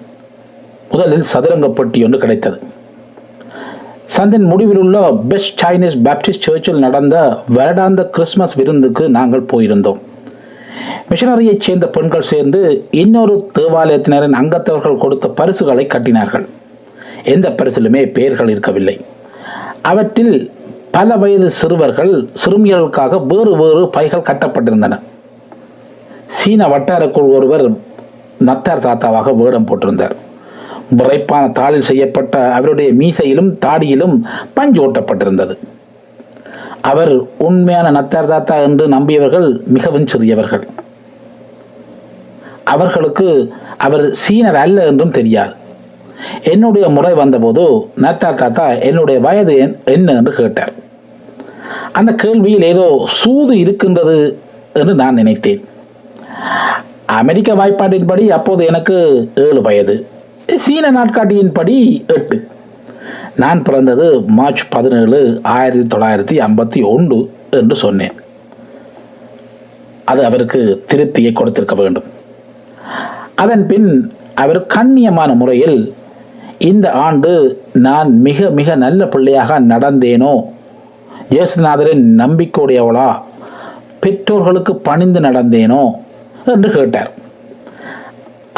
முதலில் 0.92 1.24
சதுரங்கப்பட்டி 1.34 2.04
ஒன்று 2.04 2.18
கிடைத்தது. 2.18 2.58
சந்தின் 4.18 4.48
முடிவில் 4.52 4.78
உள்ள 4.78 5.12
பெஸ்ட் 5.30 5.64
சைனீஸ் 5.64 5.98
பேப்டிஸ்ட் 6.06 6.46
சர்ச்சில் 6.48 6.84
நடந்த 6.86 7.16
வருடாந்த 7.56 8.10
கிறிஸ்மஸ் 8.10 8.56
விருந்துக்கு 8.56 9.10
நாங்கள் 9.10 9.50
போயிருந்தோம். 9.54 10.00
மிஷனரியைச் 11.10 11.66
சேர்ந்த 11.68 11.88
பெண்கள் 11.88 12.30
சேர்ந்து 12.32 12.88
இன்னொரு 12.92 13.52
தேவாலயத்தினரின் 13.60 14.38
அங்கத்தவர்கள் 14.42 14.98
கொடுத்த 14.98 15.28
பரிசுகளை 15.28 15.86
கட்டினார்கள். 15.86 16.46
எந்த 17.24 17.50
பரிசிலுமே 17.50 18.12
பெயர்கள் 18.12 18.50
இருக்கவில்லை. 18.50 19.02
அவற்றில் 19.82 20.52
பல 20.92 21.16
வயது 21.16 21.52
சிறுவர்கள் 21.52 22.14
சிறுமியர்களுக்காக 22.44 23.26
வேறு 23.28 23.56
வேறு 23.58 23.90
பைகள் 23.90 24.28
கட்டப்பட்டிருந்தன. 24.30 25.00
சீன 26.28 26.68
வட்டாரக்குள் 26.68 27.34
ஒருவர் 27.38 27.72
நத்தார் 28.46 28.86
தாத்தாவாக 28.86 29.36
வேடம் 29.36 29.68
போட்டிருந்தார். 29.68 30.16
விரைப்பான 30.90 31.48
தாளில் 31.48 31.82
செய்யப்பட்ட 31.82 32.54
அவருடைய 32.54 32.94
மீசையிலும் 32.94 33.58
தாடியிலும் 33.66 34.20
பஞ்சு 34.54 34.92
ஓட்டப்பட்டிருந்தது 34.92 35.58
அவர் 36.82 37.22
உண்மையான 37.38 37.92
நத்தார் 37.92 38.28
தாத்தா 38.28 38.56
என்று 38.56 38.88
நம்பியவர்கள் 38.88 39.64
மிகவும் 39.64 40.08
சிறியவர்கள். 40.08 40.68
அவர்களுக்கு 42.64 43.54
அவர் 43.78 44.18
சீனர் 44.30 44.54
அல்ல 44.54 44.86
என்றும் 44.86 45.12
தெரியாது. 45.12 45.54
என்னுடைய 46.44 46.90
முறை 46.90 47.14
வந்தபோது 47.14 47.90
நத்தார் 48.02 48.34
தாத்தா 48.34 48.72
என்னுடைய 48.72 49.20
வயது 49.20 49.54
என்- 49.54 49.84
என்ன 49.84 50.14
என்று 50.14 50.34
கேட்டார். 50.34 50.74
அந்த 51.92 52.12
கேள்வியில் 52.12 52.62
ஏதோ 52.62 53.06
சூது 53.08 53.58
இருக்கின்றது 53.58 54.40
என்று 54.74 54.94
நான் 54.94 55.14
நினைத்தேன். 55.14 55.66
அமெரிக்க 57.06 57.54
வாய்ப்பாட்டின்படி 57.54 58.28
அப்போது 58.28 58.66
எனக்கு 58.66 59.30
ஏழு 59.36 59.62
வயது. 59.62 60.06
சீன 60.66 60.86
நாட்காட்டியின்படி 60.98 61.78
எட்டு. 62.16 62.38
நான் 63.42 63.64
பிறந்தது 63.64 64.06
மார்ச் 64.38 64.64
பதினேழு 64.70 65.20
ஆயிரத்தி 65.56 65.86
தொள்ளாயிரத்தி 65.94 66.36
ஐம்பத்தி 66.48 66.82
ஒன்று 66.92 67.18
என்று 67.60 67.76
சொன்னேன். 67.76 68.16
அது 70.12 70.22
அவருக்கு 70.26 70.62
திருப்தியை 70.92 71.32
கொடுத்திருக்க 71.34 71.76
வேண்டும். 71.76 72.08
அதன் 73.44 73.66
பின் 73.72 73.90
அவர் 74.44 74.60
கண்ணியமான 74.76 75.34
முறையில் 75.42 75.80
இந்த 76.70 76.88
ஆண்டு 77.06 77.32
நான் 77.88 78.12
மிக 78.28 78.50
மிக 78.60 78.76
நல்ல 78.86 79.08
பிள்ளையாக 79.14 79.60
நடந்தேனோ 79.72 80.34
இயேசுநாதரின் 81.36 82.06
நம்பிக்கையுடையவளா 82.22 83.10
பெற்றோர்களுக்கு 84.04 84.76
பணிந்து 84.88 85.20
நடந்தேனோ 85.20 85.84
என்று 86.54 86.70
கேட்டார். 86.78 87.12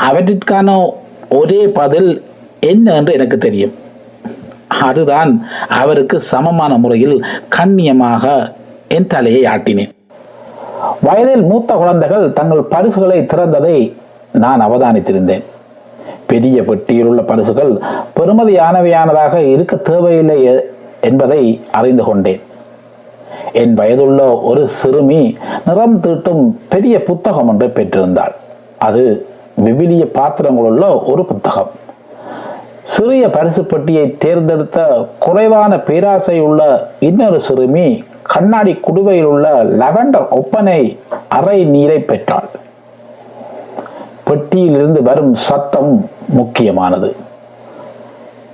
அவற்றிற்கான 0.08 0.70
ஒரே 1.30 1.68
பதில் 1.68 2.24
என்ன 2.60 2.94
என்று 2.94 3.14
எனக்கு 3.14 3.38
தெரியும். 3.38 3.74
அதுதான் 4.82 5.48
அவருக்கு 5.70 6.20
சமமான 6.20 6.78
முறையில் 6.78 7.26
கண்ணியமாக 7.50 8.54
என் 8.88 9.08
தலையை 9.08 9.52
ஆட்டினேன். 9.52 9.90
வயதில் 11.02 11.42
மூத்த 11.42 11.74
குழந்தைகள் 11.74 12.34
தங்கள் 12.34 12.62
பரிசுகளை 12.62 13.20
திறந்ததை 13.20 13.94
நான் 14.32 14.62
அவதானித்திருந்தேன். 14.62 15.44
பெரிய 16.26 16.64
பெட்டியில் 16.64 17.06
உள்ள 17.06 17.22
பரிசுகள் 17.22 17.82
பெறுமதியானவையானதாக 18.16 19.36
இருக்க 19.36 19.76
தேவையில்லை 19.76 20.62
என்பதை 21.02 21.62
அறிந்து 21.72 22.04
கொண்டேன். 22.04 22.42
என் 23.52 23.74
வயதுள்ள 23.74 24.40
ஒரு 24.42 24.68
சிறுமி 24.68 25.38
நிறம் 25.66 26.02
தீட்டும் 26.02 26.56
பெரிய 26.70 27.04
புத்தகம் 27.04 27.48
ஒன்றை 27.48 27.70
பெற்றிருந்தாள். 27.70 28.32
அது 28.78 29.26
விவிலிய 29.64 30.06
பாத்திரங்களுள்ள 30.14 31.12
ஒரு 31.12 31.26
புத்தகம். 31.26 31.70
சிறிய 32.84 33.30
பரிசு 33.30 33.64
பெட்டியை 33.66 34.18
தேர்ந்தெடுத்த 34.18 35.08
குறைவான 35.20 35.80
பேராசை 35.80 36.40
உள்ள 36.40 36.90
இன்னொரு 37.00 37.40
சிறுமி 37.40 38.04
கண்ணாடி 38.22 38.80
குடுவையில் 38.88 39.24
உள்ள 39.24 39.64
லெவண்டர் 39.64 40.30
ஒப்பனை 40.30 41.00
அறை 41.28 41.64
நீரை 41.64 42.00
பெற்றாள். 42.00 42.50
பெட்டியிலிருந்து 44.30 45.02
வரும் 45.02 45.34
சத்தம் 45.34 46.10
முக்கியமானது. 46.28 47.16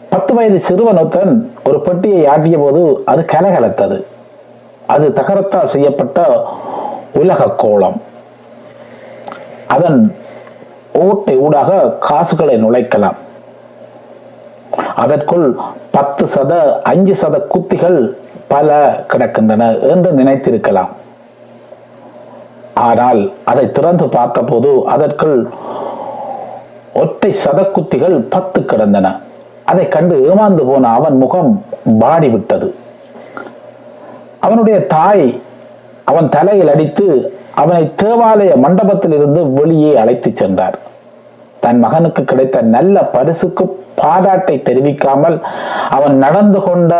பத்து 0.10 0.33
வயது 0.33 0.63
சிறுவனொத்தன் 0.67 1.33
ஒரு 1.65 1.79
பெட்டியை 1.81 2.25
ஆட்டிய 2.25 2.57
போது 2.57 3.01
அது 3.05 3.22
கலகலத்தது. 3.22 4.03
அது 4.88 5.13
தகரத்தால் 5.13 5.67
செய்யப்பட்ட 5.67 6.45
உலக 7.13 7.50
கோலம். 7.50 8.01
அதன் 9.67 10.15
ஓட்டை 11.01 11.35
ஊடாக 11.38 11.71
காசுகளை 12.07 12.55
நுழைக்கலாம். 12.57 13.17
அதற்குள் 14.95 15.47
பத்து 15.91 16.25
சத 16.25 16.81
அஞ்சு 16.91 17.13
சத 17.13 17.35
குத்திகள் 17.53 18.00
பல 18.47 18.77
கிடக்கின்றன 19.12 19.63
என்று 19.91 20.12
நினைத்திருக்கலாம். 20.12 20.91
ஆனால் 22.73 23.21
அதை 23.51 23.65
திறந்து 23.71 24.05
பார்த்தபோது 24.07 24.71
அதற்குள் 24.95 25.38
ஒற்றை 27.01 27.31
சதக்குத்திகள் 27.45 28.17
பத்து 28.29 28.65
கிடந்தன. 28.65 29.07
அதை 29.71 29.88
கண்டு 29.88 30.15
ஏமாந்து 30.29 30.63
போன 30.65 30.89
அவன் 30.89 31.17
முகம் 31.17 31.51
வாடிவிட்டது. 32.01 32.69
அவனுடைய 34.39 34.77
தாய் 34.88 35.27
அவன் 36.12 36.29
தலையில் 36.29 36.71
அடித்து 36.73 37.07
அவனை 37.62 37.83
தேவாலய 38.01 38.53
மண்டபத்தில் 38.65 39.15
இருந்து 39.17 39.41
வெளியே 39.60 39.91
அழைத்துச் 40.01 40.39
சென்றார். 40.41 40.77
தன் 41.63 41.79
மகனுக்கு 41.83 42.22
கிடைத்த 42.24 42.57
நல்ல 42.75 43.03
பரிசுக்கு 43.15 43.65
பாராட்டை 44.00 44.55
தெரிவிக்காமல் 44.67 45.38
அவன் 45.98 46.15
நடந்து 46.25 46.60
கொண்ட 46.63 46.93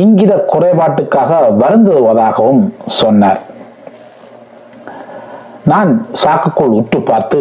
இங்கித 0.00 0.32
குறைபாட்டுக்காக 0.52 1.32
வருந்துவதாகவும் 1.62 2.62
சொன்னார். 3.00 3.40
நான் 5.72 5.90
சாக்குக்குள் 6.22 6.76
உற்று 6.80 7.00
பார்த்து 7.00 7.40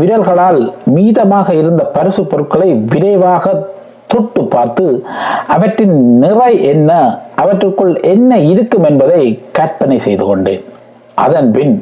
விரல்களால் 0.00 0.60
மீதமாக 0.94 1.48
இருந்த 1.62 1.82
பரிசு 1.96 2.22
பொருட்களை 2.24 2.68
விரைவாக 2.92 3.54
தொட்டு 4.12 4.42
பார்த்து 4.54 4.86
அவற்றின் 5.54 5.96
நிறை 6.22 6.52
என்ன 6.72 6.90
அவற்றுக்குள் 7.42 7.94
என்ன 8.12 8.38
இருக்கும் 8.50 8.86
என்பதை 8.90 9.22
கற்பனை 9.58 9.98
செய்து 10.06 10.26
கொண்டேன். 10.26 10.64
அதன் 11.24 11.50
பின் 11.56 11.74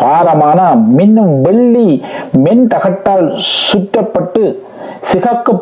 பாரமான 0.00 0.60
மின்னும் 0.98 1.34
வெள்ளி 1.46 1.88
மென் 2.44 2.64
தகட்டால் 2.72 3.26
சுற்றப்பட்டு 3.56 4.44
சிகக்கு 5.10 5.52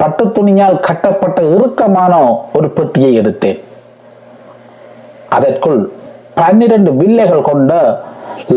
பட்டு 0.00 0.24
துணியால் 0.36 0.82
கட்டப்பட்ட 0.86 1.38
இறுக்கமான 1.54 2.14
ஒரு 2.56 2.68
பெட்டியை 2.76 3.12
எடுத்தேன். 3.20 3.60
அதற்குள் 5.36 5.80
பன்னிரண்டு 6.38 6.90
வில்லைகள் 7.00 7.48
கொண்ட 7.50 7.72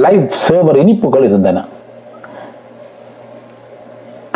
லைவ் 0.03 0.25
சேவர் 0.45 0.79
இனிப்புகள் 0.83 1.25
இருந்தன. 1.29 1.57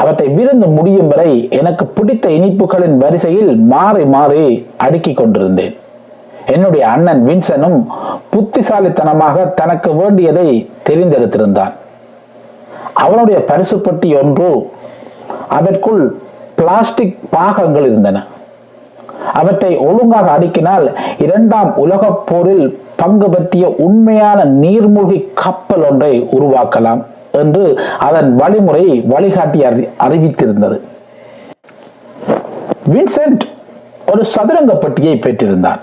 அவற்றை 0.01 0.27
விருந்து 0.37 0.67
முடியும் 0.77 1.11
வரை 1.11 1.31
எனக்கு 1.59 1.85
பிடித்த 1.97 2.25
இனிப்புகளின் 2.37 2.97
வரிசையில் 3.03 3.51
மாறி 3.73 4.05
மாறி 4.15 4.45
அடுக்கிக் 4.85 5.19
கொண்டிருந்தேன். 5.19 5.75
என்னுடைய 6.45 6.87
அண்ணன் 6.87 7.25
வின்சனும் 7.27 7.85
புத்திசாலித்தனமாக 8.29 9.45
தனக்கு 9.45 9.95
வேண்டியதை 9.95 10.69
தெரிந்தெடுத்திருந்தான். 10.89 11.73
அவனுடைய 12.93 13.43
பரிசு 13.43 13.79
பெட்டி 13.79 14.15
ஒன்று 14.15 14.71
அதற்குள் 15.47 16.17
பிளாஸ்டிக் 16.55 17.19
பாகங்கள் 17.29 17.83
இருந்தன. 17.83 18.23
அவற்றை 19.33 19.77
ஒழுங்காக 19.77 20.31
அடுக்கினால் 20.31 20.97
இரண்டாம் 21.17 21.75
உலகப் 21.75 22.23
போரில் 22.25 22.79
பங்கு 22.95 23.29
பற்றிய 23.29 23.75
உண்மையான 23.77 24.45
நீர்மூழ்கி 24.45 25.27
கப்பல் 25.33 25.85
ஒன்றை 25.89 26.21
உருவாக்கலாம் 26.21 27.03
என்று 27.31 27.79
அதன் 27.99 28.35
வழிமுறை 28.35 29.01
வழிகாட்டி 29.05 29.65
அறி 29.65 29.87
அறிவித்திருந்தது. 29.99 30.79
வின்சென்ட் 32.93 33.41
ஒரு 34.11 34.25
சதுரங்க 34.25 34.73
பெட்டியை 34.75 35.19
பெற்றிருந்தான். 35.19 35.79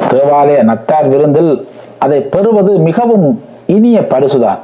தேவாலய 0.00 0.62
நத்தார் 0.62 1.08
விருந்தில் 1.08 1.68
அதை 1.98 2.20
பெறுவது 2.20 2.78
மிகவும் 2.78 3.42
இனிய 3.66 4.00
பரிசுதான். 4.00 4.58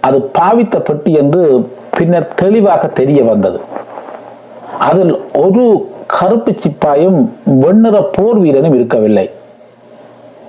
அது 0.00 0.30
பாவித்த 0.38 0.80
பெட்டி 0.80 1.12
என்று 1.12 1.72
பின்னர் 1.98 2.34
தெளிவாக 2.34 2.86
தெரிய 2.86 3.22
வந்தது. 3.22 3.60
அதில் 4.78 5.22
ஒரு 5.34 5.92
கருப்பு 6.06 6.50
சிப்பாயும் 6.50 7.28
வெண்ணிற 7.44 8.10
போர் 8.12 8.38
வீரனும் 8.38 8.74
இருக்கவில்லை. 8.74 9.30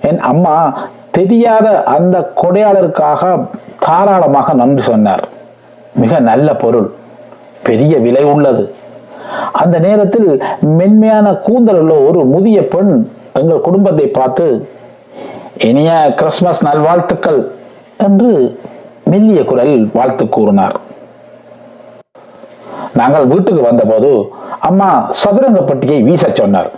என் 0.02 0.20
அம்மா 0.20 0.88
தெரியாத 1.10 1.82
அந்த 1.82 2.32
கொடையாளருக்காக 2.42 3.46
தாராளமாக 3.78 4.52
நன்றி 4.52 4.82
சொன்னார். 4.82 5.28
மிக 5.94 6.18
நல்ல 6.18 6.54
பொருள். 6.54 6.90
பெரிய 7.62 7.98
விலை 7.98 8.24
உள்ளது. 8.24 8.74
அந்த 9.52 9.78
நேரத்தில் 9.78 10.42
மென்மையான 10.60 11.34
கூந்தல் 11.34 11.78
உள்ள 11.78 11.94
ஒரு 11.94 12.24
முதிய 12.24 12.68
பெண் 12.68 13.10
எங்கள் 13.40 13.66
குடும்பத்தை 13.66 14.06
பார்த்து 14.18 14.46
இனிய 15.68 15.90
கிறிஸ்துமஸ் 16.16 16.64
நல்வாழ்த்துக்கள் 16.66 17.40
என்று 18.06 18.30
மெல்லிய 19.04 19.44
குரலில் 19.44 19.90
வாழ்த்து 19.92 20.24
கூறினார். 20.28 20.76
நாங்கள் 22.94 23.26
வீட்டுக்கு 23.26 23.62
வந்தபோது 23.62 24.10
அம்மா 24.68 25.10
சதுரங்கப்பட்டியை 25.22 25.98
வீச 26.02 26.24
வீசச் 26.26 26.40
சொன்னார். 26.40 26.70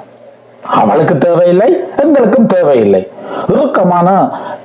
அவளுக்கு 0.80 1.18
தேவையில்லை 1.18 1.68
எங்களுக்கும் 2.02 2.46
தேவையில்லை. 2.46 3.02
இறுக்கமான 3.48 4.08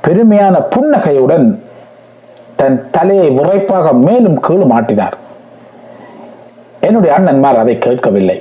பெருமையான 0.07 0.55
புன்னகையுடன் 0.73 1.47
தன் 2.55 2.79
தலையை 2.95 3.29
உரைப்பாக 3.39 3.93
மேலும் 4.07 4.39
கீழும் 4.39 4.73
ஆட்டினார். 4.77 5.15
என்னுடைய 6.87 7.11
அண்ணன்மார் 7.17 7.61
அதை 7.63 7.77
கேட்கவில்லை. 7.77 8.37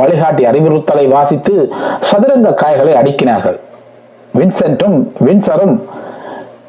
வழிகாட்டி 0.00 0.44
அறிவுறுத்தலை 0.50 1.06
வாசித்து 1.14 1.54
சதுரங்க 2.10 2.50
காய்களை 2.62 2.94
அடுக்கினார்கள். 3.00 3.58
வின்சென்ட்டும் 4.38 4.96
வின்சரும் 5.26 5.76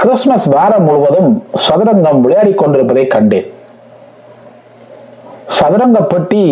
கிறிஸ்துமஸ் 0.01 0.47
வாரம் 0.55 0.85
முழுவதும் 0.87 1.29
சதுரங்கம் 1.67 2.19
விளையாடிக் 2.23 2.61
கொண்டிருப்பதை 2.61 3.05
கண்டேன். 3.15 3.47
சதுரங்க 5.59 5.99
பெட்டி 6.13 6.43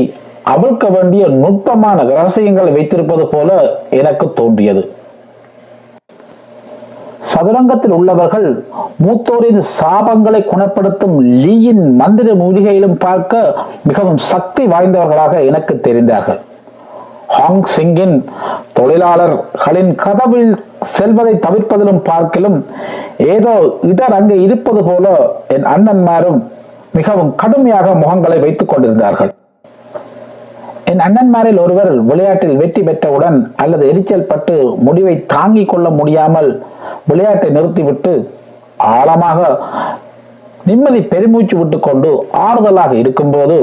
அவிழ்க்க 0.54 0.86
வேண்டிய 0.96 1.24
நுட்பமான 1.44 1.98
ரகசியங்களை 2.12 2.72
வைத்திருப்பது 2.78 3.26
போல 3.34 3.50
எனக்கு 4.02 4.26
தோன்றியது. 4.40 4.84
சதுரங்கத்தில் 7.34 7.96
உள்ளவர்கள் 7.98 8.48
மூத்தோரின் 9.06 9.62
சாபங்களை 9.78 10.42
குணப்படுத்தும் 10.52 11.16
லீயின் 11.44 11.84
மந்திர 12.02 12.28
மூலிகையிலும் 12.42 12.98
பார்க்க 13.06 13.56
மிகவும் 13.90 14.20
சக்தி 14.32 14.66
வாய்ந்தவர்களாக 14.74 15.34
எனக்கு 15.50 15.74
தெரிந்தார்கள். 15.88 16.42
ஹாங் 17.34 17.64
சிங்கின் 17.76 18.16
தொழிலாளர்களின் 18.78 19.92
கதவில் 20.04 20.52
செல்வதை 20.96 21.34
தவிர்ப்பதிலும் 21.46 22.02
பார்க்கிலும் 22.10 22.58
ஏதோ 23.34 23.54
இடர் 23.92 24.16
அங்கே 24.18 24.38
இருப்பது 24.48 24.82
போல 24.84 25.06
என் 25.56 25.66
அண்ணன்மாரும் 25.74 26.40
மிகவும் 26.98 27.32
கடுமையாக 27.42 27.88
முகங்களை 28.02 28.38
வைத்துக் 28.44 28.72
கொண்டிருந்தார்கள். 28.72 29.32
என் 30.92 31.02
அண்ணன்மாரில் 31.06 31.60
ஒருவர் 31.64 31.92
விளையாட்டில் 32.10 32.60
வெற்றி 32.62 32.82
பெற்றவுடன் 32.88 33.38
அல்லது 33.64 33.84
எரிச்சல் 33.92 34.28
பட்டு 34.32 34.56
முடிவை 34.88 35.16
தாங்கிக் 35.34 35.72
கொள்ள 35.72 35.90
முடியாமல் 36.00 36.50
விளையாட்டை 37.10 37.50
நிறுத்திவிட்டு 37.58 38.14
ஆழமாக 38.96 39.40
நிம்மதி 40.70 41.02
பெருமூச்சு 41.14 41.56
விட்டுக்கொண்டு 41.58 42.12
ஆறுதலாக 42.48 42.94
இருக்கும்போது 43.04 43.58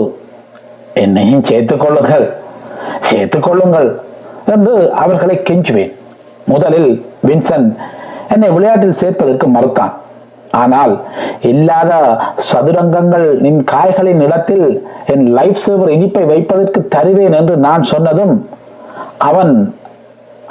என்னையும் 1.05 1.45
சேர்த்துக் 1.51 1.83
கொள்ளுங்கள். 1.83 2.27
சேர்த்துக் 3.13 3.47
கொள்ளுங்கள் 3.47 3.91
என்று 4.55 4.75
அவர்களை 5.03 5.37
கெஞ்சுவேன். 5.49 5.93
முதலில் 6.53 6.93
வின்சன் 7.29 7.67
என்னை 8.35 8.49
விளையாட்டில் 8.57 9.01
சேர்ப்பதற்கு 9.03 9.47
மறுத்தான். 9.57 9.93
ஆனால் 10.61 10.95
இல்லாத 11.51 11.93
சதுரங்கங்கள் 12.49 13.29
நின் 13.45 13.61
காய்களின் 13.73 14.23
இடத்தில் 14.27 14.67
என் 15.13 15.25
லைஃப் 15.39 15.63
சேவர் 15.65 15.93
இனிப்பை 15.97 16.25
வைப்பதற்கு 16.33 16.81
தருவேன் 16.95 17.37
என்று 17.41 17.55
நான் 17.67 17.85
சொன்னதும் 17.93 18.35
அவன் 19.29 19.55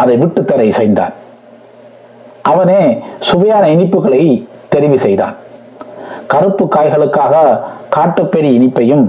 அதை 0.04 0.15
விட்டு 0.21 0.41
தர 0.45 0.62
இசைந்தான். 0.71 1.15
அவனே 2.52 2.82
சுவையான 3.30 3.65
இனிப்புகளை 3.76 4.21
தெரிவு 4.74 4.97
செய்தான். 5.06 5.36
கருப்பு 6.32 6.65
காய்களுக்காக 6.76 7.36
காட்டுப்பெரி 7.95 8.50
இனிப்பையும் 8.58 9.06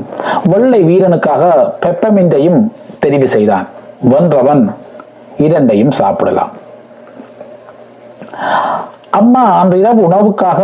வெள்ளை 0.52 0.80
வீரனுக்காக 0.88 1.42
பெப்பமிந்தையும் 1.84 2.60
தெரிவு 3.04 3.24
செய்தான். 3.24 3.66
வென்றவன் 4.10 4.74
இரண்டையும் 5.46 5.94
சாப்பிடலாம். 6.00 6.52
அம்மா 9.10 9.42
அன்று 9.60 9.78
இரவு 9.78 10.02
உணவுக்காக 10.08 10.60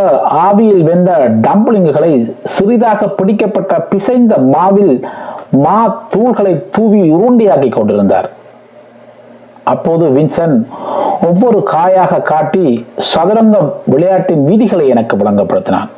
ஆவியில் 0.47 0.83
வெந்த 0.83 1.11
டம்ளிங்குகளை 1.47 2.13
சிறிதாக 2.45 3.09
பிடிக்கப்பட்ட 3.09 3.75
பிசைந்த 3.91 4.37
மாவில் 4.55 4.95
மா 5.65 6.07
தூள்களை 6.15 6.55
தூவி 6.71 7.03
உருண்டியாக்கி 7.13 7.69
கொண்டிருந்தார். 7.71 8.29
அப்போது 9.65 10.05
வின்சன் 10.17 10.57
ஒவ்வொரு 11.29 11.63
காயாக 11.63 12.21
காட்டி 12.21 12.87
சதுரங்கம் 13.15 13.71
விளையாட்டின் 13.85 14.45
விதிகளை 14.45 14.89
எனக்கு 14.89 15.17
விளங்கப்படுத்தினான். 15.17 15.89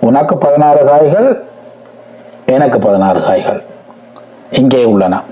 உனக்கு 0.00 0.36
பதினாறு 0.36 0.84
காய்கள் 0.84 1.28
எனக்கு 2.46 2.78
பதினாறு 2.78 3.22
காய்கள். 3.22 3.62
இங்கே 4.50 4.84
உள்ளன. 4.84 5.22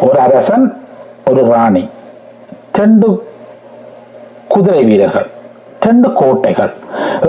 ஒரு 0.00 0.18
அரசன் 0.20 0.82
ஒரு 1.30 1.42
ராணி 1.44 1.88
ரெண்டு 2.72 3.08
குதிரை 4.48 4.84
வீரர்கள் 4.84 5.28
ரெண்டு 5.80 6.12
கோட்டைகள் 6.12 6.72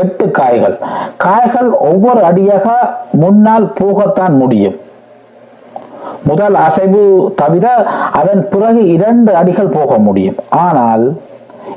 எட்டு 0.01 0.31
காய்கள். 0.31 0.79
காய்கள் 1.17 1.69
ஒவ்வொரு 1.89 2.23
அடியாக 2.23 2.95
முன்னால் 3.11 3.73
போகத்தான் 3.79 4.37
முடியும். 4.37 4.79
முதல் 6.23 6.55
அசைவு 6.55 7.33
தவிர 7.35 7.67
அதன் 8.11 8.49
பிறகு 8.49 8.87
இரண்டு 8.87 9.35
அடிகள் 9.35 9.75
போக 9.77 9.97
முடியும். 9.97 10.35
ஆனால் 10.49 11.17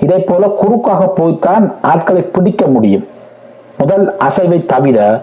இதை 0.00 0.18
போல 0.18 0.46
குறுக்காக 0.46 1.06
போய்த்தான் 1.06 1.74
ஆட்களை 1.80 2.22
பிடிக்க 2.22 2.66
முடியும். 2.66 3.06
முதல் 3.78 4.16
அசைவை 4.18 4.66
தவிர 4.66 5.20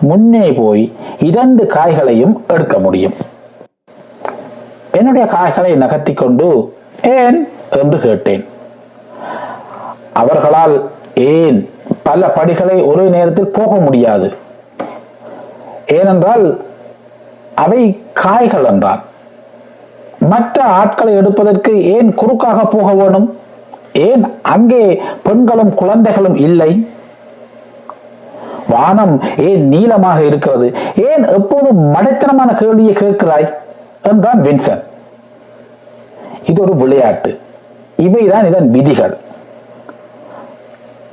முன்னே 0.00 0.52
போய் 0.52 0.92
இரண்டு 1.18 1.64
காய்களையும் 1.64 2.34
எடுக்க 2.48 2.78
முடியும். 2.78 3.12
என்னுடைய 4.98 5.26
காய்களை 5.26 5.72
நகர்த்தி 5.74 6.12
கொண்டு 6.14 6.74
ஏன் 7.02 7.48
என்று 7.80 7.98
கேட்டேன். 8.00 8.44
அவர்களால் 10.12 10.74
ஏன் 11.14 11.70
பல 12.02 12.28
படிகளை 12.28 12.82
ஒரே 12.82 13.04
நேரத்தில் 13.08 13.54
போக 13.58 13.74
முடியாது? 13.76 14.28
ஏனென்றால் 15.86 16.44
அவை 17.54 17.82
காய்கள் 18.12 18.64
என்றான் 18.64 19.02
மற்ற 20.28 20.62
ஆட்களை 20.62 21.14
எடுப்பதற்கு 21.14 21.72
ஏன் 21.94 22.14
குறுக்காக 22.14 22.64
போக 22.64 22.92
வேணும்? 22.92 23.36
ஏன் 23.92 24.24
அங்கே 24.42 25.02
பெண்களும் 25.22 25.74
குழந்தைகளும் 25.74 26.36
இல்லை? 26.36 26.88
வானம் 28.68 29.14
ஏன் 29.36 29.68
நீளமாக 29.68 30.18
இருக்கிறது? 30.22 30.66
ஏன் 31.10 31.24
எப்போதும் 31.38 31.80
மடைத்தனமான 31.94 32.50
கேள்வியை 32.58 32.94
கேட்கிறாய்? 32.94 33.48
என்றான் 34.02 34.42
வின்சன். 34.42 34.82
இது 36.44 36.62
ஒரு 36.62 36.74
விளையாட்டு. 36.74 37.40
இவைதான் 37.98 38.46
இதன் 38.46 38.70
விதிகள். 38.70 39.18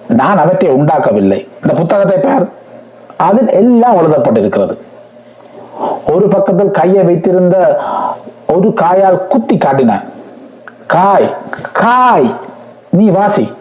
நான் 0.08 0.38
அவற்றை 0.38 0.72
உண்டாக்கவில்லை. 0.72 1.48
இந்த 1.62 1.74
புத்தகத்தை 1.74 2.18
பார். 2.18 2.48
அதில் 3.18 3.50
எல்லாம் 3.50 3.98
எழுதப்பட்டிருக்கிறது. 3.98 4.78
ஒரு 6.14 6.28
பக்கத்தில் 6.28 6.72
கையை 6.72 7.04
வைத்திருந்த 7.04 7.80
ஒரு 8.48 8.70
காயால் 8.70 9.28
குத்தி 9.28 9.58
காட்டினான். 9.58 10.04
காய் 10.88 11.36
காய் 11.74 12.36
நீ 12.90 13.10
வாசி 13.10 13.54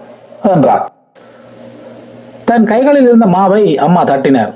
என்றார். 0.53 0.91
தன் 2.45 2.67
கைகளில் 2.67 3.03
இருந்த 3.03 3.27
மாவை 3.27 3.77
அம்மா 3.77 4.05
தட்டினார். 4.05 4.55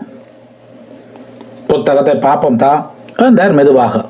புத்தகத்தை 1.66 2.14
பார்ப்போம் 2.14 2.56
தான் 2.56 2.90
என்றார் 3.16 3.52
மெதுவாக. 3.52 4.04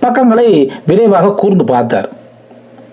பக்கங்களை 0.00 0.70
விரைவாக 0.86 1.34
கூர்ந்து 1.34 1.64
பார்த்தார். 1.64 2.08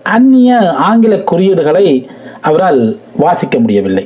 அந்நிய 0.03 0.73
ஆங்கில 0.73 1.15
குறியீடுகளை 1.15 2.07
அவரால் 2.41 2.97
வாசிக்க 3.17 3.59
முடியவில்லை. 3.59 4.05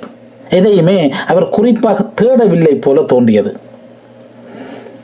எதையுமே 0.49 1.13
அவர் 1.27 1.49
குறிப்பாக 1.49 2.05
தேடவில்லை 2.21 2.81
போல 2.81 3.01
தோன்றியது. 3.01 3.57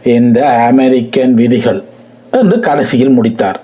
இந்த 0.04 0.50
அமெரிக்கன் 0.50 1.34
விதிகள் 1.34 1.84
என்று 2.32 2.60
கடைசியில் 2.60 3.10
முடித்தார். 3.10 3.60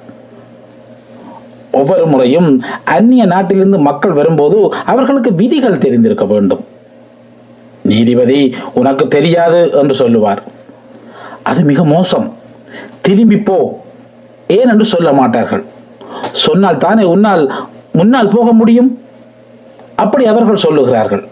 ஒவ்வொரு 1.71 2.05
முறையும் 2.07 2.63
அந்நிய 2.83 3.25
நாட்டிலிருந்து 3.25 3.77
மக்கள் 3.77 4.11
வரும்போது 4.11 4.73
அவர்களுக்கு 4.85 5.33
விதிகள் 5.33 5.77
தெரிந்திருக்க 5.77 6.25
வேண்டும். 6.25 6.65
நீதிபதி 7.83 8.55
உனக்கு 8.73 9.07
தெரியாது 9.07 9.71
என்று 9.71 9.95
சொல்லுவார். 9.95 10.43
அது 11.43 11.63
மிக 11.63 11.83
மோசம். 11.83 12.33
திரும்பி 13.01 13.37
போ 13.37 13.85
ஏன் 14.47 14.69
என்று 14.69 14.86
சொல்ல 14.86 15.13
மாட்டார்கள். 15.13 15.63
சொன்னால் 16.31 16.77
தானே 16.77 17.03
உன்னால் 17.03 17.43
முன்னால் 17.93 18.33
போக 18.36 18.51
முடியும்? 18.51 19.01
அப்படி 19.95 20.25
அவர்கள் 20.25 20.63
சொல்லுகிறார்கள். 20.65 21.27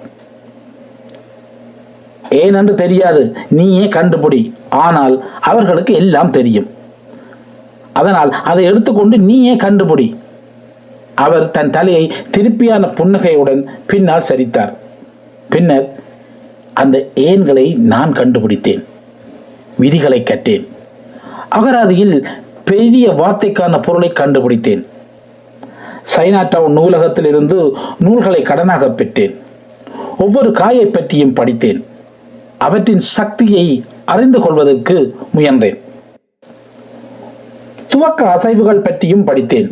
ஏன் 2.30 2.54
என்று 2.54 2.75
தெரியாது 2.75 3.36
நீயே 3.49 3.86
கண்டுபிடி. 3.86 4.54
ஆனால் 4.69 5.23
அவர்களுக்கு 5.41 5.93
எல்லாம் 5.93 6.32
தெரியும். 6.32 6.69
அதனால் 7.93 8.32
அதை 8.43 8.63
எடுத்துக்கொண்டு 8.65 9.17
நீயே 9.17 9.56
கண்டுபிடி. 9.56 10.15
அவர் 11.15 11.51
தன் 11.51 11.69
தலையை 11.69 12.12
திருப்பியான 12.32 12.93
புன்னகையுடன் 12.95 13.69
பின்னால் 13.86 14.28
சரித்தார். 14.30 14.73
பின்னர் 15.49 15.88
அந்த 16.73 17.08
ஏன்களை 17.15 17.75
நான் 17.75 18.13
கண்டுபிடித்தேன். 18.13 18.84
விதிகளை 19.80 20.23
கற்றேன். 20.23 20.65
அகராதியில் 21.49 22.28
பெரிய 22.65 23.06
வார்த்தைக்கான 23.12 23.82
பொருளை 23.82 24.10
கண்டுபிடித்தேன். 24.10 24.84
சைனா 26.15 26.41
டவுன் 26.49 26.71
நூலகத்தில் 26.71 27.25
இருந்து 27.25 27.58
நூல்களை 27.99 28.41
கடனாக 28.41 28.89
பெற்றேன். 28.91 29.36
ஒவ்வொரு 30.17 30.51
காயை 30.51 30.86
பற்றியும் 30.86 31.34
படித்தேன். 31.34 31.80
அவற்றின் 32.58 33.04
சக்தியை 33.15 33.65
அறிந்து 34.06 34.39
கொள்வதற்கு 34.41 34.97
முயன்றேன். 35.36 35.80
துவக்க 37.88 38.21
அசைவுகள் 38.36 38.86
பற்றியும் 38.88 39.23
படித்தேன். 39.23 39.69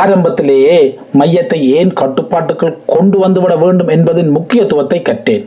ஆரம்பத்திலேயே 0.00 0.78
மையத்தை 1.18 1.60
ஏன் 1.78 1.92
கட்டுப்பாட்டுக்குள் 1.92 2.78
கொண்டு 2.86 3.16
வந்துவிட 3.26 3.54
வேண்டும் 3.58 3.88
என்பதின் 3.88 4.28
முக்கியத்துவத்தை 4.28 4.98
கட்டேன் 5.02 5.44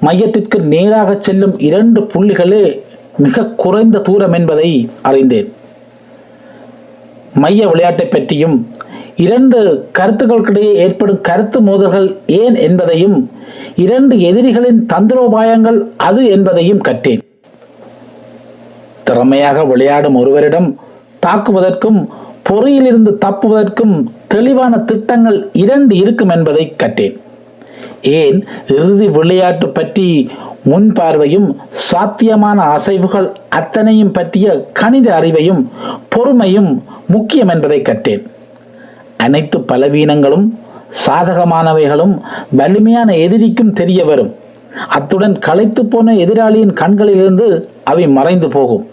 மையத்திற்கு 0.00 0.58
நேராக 0.74 1.18
செல்லும் 1.20 1.58
இரண்டு 1.58 2.00
புள்ளிகளே 2.12 2.64
மிக 3.18 3.44
குறைந்த 3.44 3.98
தூரம் 3.98 4.32
என்பதை 4.32 4.88
அறிந்தேன். 5.02 5.52
மைய 7.34 7.68
விளையாட்டை 7.68 8.06
பற்றியும் 8.06 8.68
இரண்டு 9.16 9.58
கருத்துக்களுக்கிடையே 9.98 10.72
ஏற்படும் 10.72 11.20
கருத்து 11.20 11.60
மோதல்கள் 11.60 12.16
ஏன் 12.26 12.54
என்பதையும் 12.54 13.30
இரண்டு 13.76 14.20
எதிரிகளின் 14.20 14.86
தந்திரோபாயங்கள் 14.92 15.78
அது 15.96 16.30
என்பதையும் 16.30 16.80
கற்றேன். 16.88 17.22
திறமையாக 19.04 19.64
விளையாடும் 19.64 20.14
ஒருவரிடம் 20.14 20.76
தாக்குவதற்கும் 21.26 22.06
பொறியிலிருந்து 22.50 23.12
தப்புவதற்கும் 23.26 24.04
தெளிவான 24.28 24.78
திட்டங்கள் 24.78 25.48
இரண்டு 25.52 25.96
இருக்கும் 25.96 26.28
என்பதை 26.28 26.74
கற்றேன். 26.84 27.16
ஏன்? 28.02 28.44
இறுதி 28.68 29.08
விளையாட்டு 29.08 29.68
பற்றி 29.68 30.30
முன்பார்வையும் 30.70 31.48
சாத்தியமான 31.88 32.58
அசைவுகள் 32.76 33.28
அத்தனையும் 33.48 34.12
பற்றிய 34.12 34.46
கணித 34.72 35.06
அறிவையும் 35.20 35.62
பொறுமையும் 36.14 36.70
முக்கியம் 37.08 37.48
என்பதை 37.48 37.80
கற்றேன். 37.82 38.24
அனைத்து 39.16 39.58
பலவீனங்களும் 39.60 40.46
சாதகமானவைகளும் 41.06 42.14
வலிமையான 42.56 43.16
எதிரிக்கும் 43.16 43.72
தெரிய 43.72 44.04
வரும். 44.04 44.30
அத்துடன் 44.88 45.36
களைத்து 45.38 45.82
போன 45.86 46.14
எதிராளியின் 46.14 46.72
கண்களிலிருந்து 46.72 47.46
அவை 47.84 48.04
மறைந்து 48.08 48.48
போகும். 48.48 48.84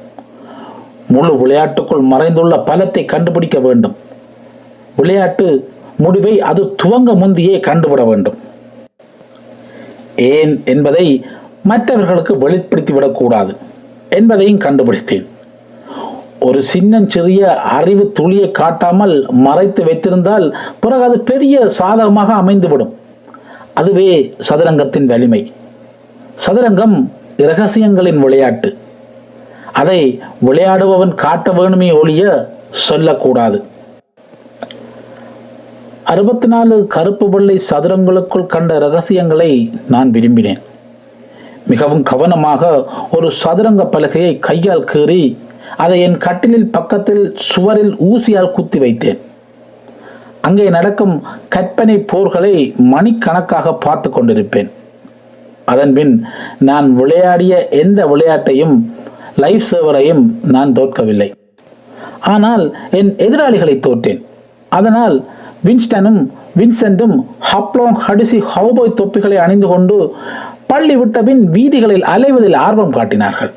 முழு 1.08 1.34
விளையாட்டுக்குள் 1.38 2.04
மறைந்துள்ள 2.12 2.56
பலத்தை 2.66 3.06
கண்டுபிடிக்க 3.06 3.60
வேண்டும். 3.60 3.96
விளையாட்டு 4.96 5.48
முடிவை 5.98 6.34
அது 6.42 6.62
துவங்க 6.84 7.12
முந்தியே 7.22 7.56
கண்டுபிட 7.60 8.04
வேண்டும். 8.06 8.38
ஏன் 10.16 10.54
என்பதை 10.66 11.08
மற்றவர்களுக்கு 11.70 12.34
வெளிப்படுத்திவிடக்கூடாது 12.36 13.54
என்பதையும் 14.10 14.64
கண்டுபிடித்தேன். 14.66 15.28
ஒரு 16.48 16.60
சின்னஞ்சிறிய 16.72 17.42
அறிவு 17.78 18.12
துளியை 18.12 18.52
காட்டாமல் 18.52 19.16
மறைத்து 19.46 19.84
வைத்திருந்தால் 19.84 20.48
பிறகு 20.80 21.04
அது 21.04 21.20
பெரிய 21.20 21.70
சாதகமாக 21.70 22.34
அமைந்துவிடும். 22.34 22.94
அதுவே 23.74 24.10
சதுரங்கத்தின் 24.50 25.06
வலிமை. 25.06 25.42
சதுரங்கம் 26.46 26.98
இரகசியங்களின் 27.38 28.20
விளையாட்டு. 28.26 28.70
அதை 29.82 30.00
விளையாடுபவன் 30.46 31.16
காட்ட 31.24 31.52
வேணுமே 31.52 31.90
ஒழிய 32.02 32.28
சொல்லக்கூடாது. 32.72 33.58
அறுபத்தி 36.04 36.48
நாலு 36.48 36.88
கருப்பு 36.88 37.30
வெள்ளை 37.30 37.62
சதுரங்களுக்குள் 37.72 38.46
கண்ட 38.46 38.80
ரகசியங்களை 38.80 39.52
நான் 39.88 40.12
விரும்பினேன். 40.12 40.62
மிகவும் 41.72 42.04
கவனமாக 42.12 42.64
ஒரு 43.18 43.28
சதுரங்க 43.42 43.84
பலகையை 43.94 44.34
கையால் 44.48 44.88
கீறி 44.92 45.24
அதை 45.84 45.96
என் 46.08 46.18
கட்டிலில் 46.26 46.74
பக்கத்தில் 46.76 47.24
சுவரில் 47.50 47.94
ஊசியால் 48.10 48.54
குத்தி 48.58 48.80
வைத்தேன். 48.80 49.20
அங்கே 50.48 50.66
நடக்கும் 50.78 51.16
கற்பனை 51.56 51.96
போர்களை 52.12 52.56
மணிக்கணக்காக 52.94 53.74
பார்த்து 53.86 54.10
கொண்டிருப்பேன். 54.10 54.70
அதன்பின் 55.74 56.14
நான் 56.70 56.88
விளையாடிய 57.00 57.54
எந்த 57.84 58.00
விளையாட்டையும் 58.12 58.76
லைஃப் 59.44 59.66
சேவரையும் 59.72 60.24
நான் 60.56 60.74
தோற்கவில்லை. 60.74 61.30
ஆனால் 62.34 62.64
என் 63.00 63.12
எதிராளிகளை 63.28 63.76
தோற்றேன். 63.88 64.22
அதனால் 64.78 65.18
வின்ஸ்டனும் 65.68 66.22
வின்சென்டும் 66.60 67.16
ஹப்லோங் 67.52 67.98
ஹடிசி 68.06 68.40
ஹவுபாய் 68.54 68.98
தொப்பிகளை 69.00 69.38
அணிந்து 69.46 69.68
கொண்டு 69.68 69.98
பள்ளி 70.76 70.96
விட்டபின் 71.00 71.44
வீதிகளில் 71.56 72.06
அலைவதில் 72.14 72.56
ஆர்வம் 72.68 72.96
காட்டினார்கள். 72.96 73.52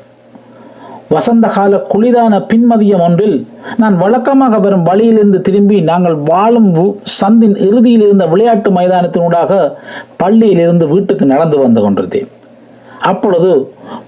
வசந்த 1.13 1.45
கால 1.53 1.77
குளிரான 1.91 2.33
பின்மதியம் 2.49 3.03
ஒன்றில் 3.05 3.37
நான் 3.81 3.95
வழக்கமாக 4.01 4.57
வரும் 4.65 4.83
வழியிலிருந்து 4.89 5.39
திரும்பி 5.47 5.77
நாங்கள் 5.89 6.17
வாழும் 6.29 6.69
சந்தின் 7.19 7.55
இறுதியில் 7.67 8.03
இருந்த 8.07 8.25
விளையாட்டு 8.33 8.71
மைதானத்தினூடாக 8.77 9.51
பள்ளியிலிருந்து 10.23 10.87
வீட்டுக்கு 10.93 11.25
நடந்து 11.33 11.57
வந்து 11.63 11.81
கொண்டிருந்தேன். 11.85 12.29
அப்பொழுது 13.11 13.51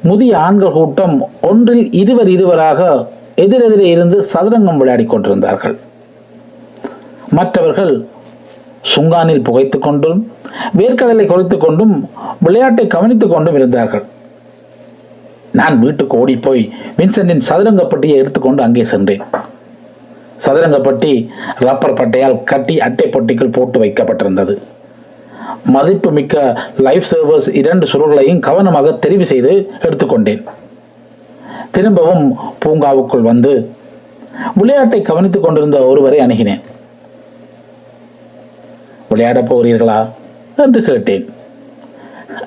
முதிய 0.09 0.33
ஆண்கள் 0.45 0.75
கூட்டம் 0.77 1.15
ஒன்றில் 1.49 1.85
இருவர் 2.01 2.31
இருவராக 2.35 2.91
எதிரெதிரே 3.45 3.89
இருந்து 3.95 4.19
சதுரங்கம் 4.33 4.79
விளையாடி 4.83 5.07
கொண்டிருந்தார்கள். 5.15 5.77
மற்றவர்கள் 7.39 7.93
சுங்கானில் 8.93 9.43
புகைத்து 9.47 9.79
கொண்டும் 9.79 10.19
வேர்க்கடலை 10.77 11.25
குறைத்து 11.25 11.57
கொண்டும் 11.57 12.09
விளையாட்டை 12.45 12.87
கவனித்துக் 12.87 13.33
கொண்டும் 13.33 13.55
இருந்தார்கள். 13.55 14.05
நான் 15.59 15.79
வீட்டுக்கு 15.79 16.17
ஓடிப்போய் 16.17 16.63
வின்சென்டின் 16.97 17.43
சதுரங்கப்பட்டியை 17.49 18.15
எடுத்துக்கொண்டு 18.21 18.63
அங்கே 18.63 18.83
சென்றேன். 18.83 19.23
சதுரங்கப்பட்டி 20.45 21.29
ரப்பர் 21.65 21.97
பட்டையால் 21.99 22.43
கட்டி 22.43 22.75
அட்டை 22.87 23.07
பொட்டிக்குள் 23.07 23.55
போட்டு 23.57 23.79
வைக்கப்பட்டிருந்தது. 23.83 24.55
மதிப்பு 25.75 26.11
மிக்க 26.11 26.35
லைஃப் 26.87 27.07
சேவர்ஸ் 27.11 27.49
இரண்டு 27.61 27.87
சுருள்களையும் 27.91 28.39
கவனமாக 28.39 28.97
தெரிவு 29.05 29.25
செய்து 29.33 29.53
எடுத்துக்கொண்டேன். 29.81 30.41
திரும்பவும் 31.71 32.25
பூங்காவுக்குள் 32.65 33.29
வந்து 33.31 33.53
விளையாட்டை 34.55 35.01
கவனித்துக் 35.01 35.43
கொண்டிருந்த 35.43 35.79
ஒருவரை 35.85 36.19
அணுகினேன். 36.19 36.61
விளையாடப் 39.11 39.53
போகிறீர்களா? 39.53 40.09
என்று 40.57 40.81
கேட்டேன். 40.81 41.29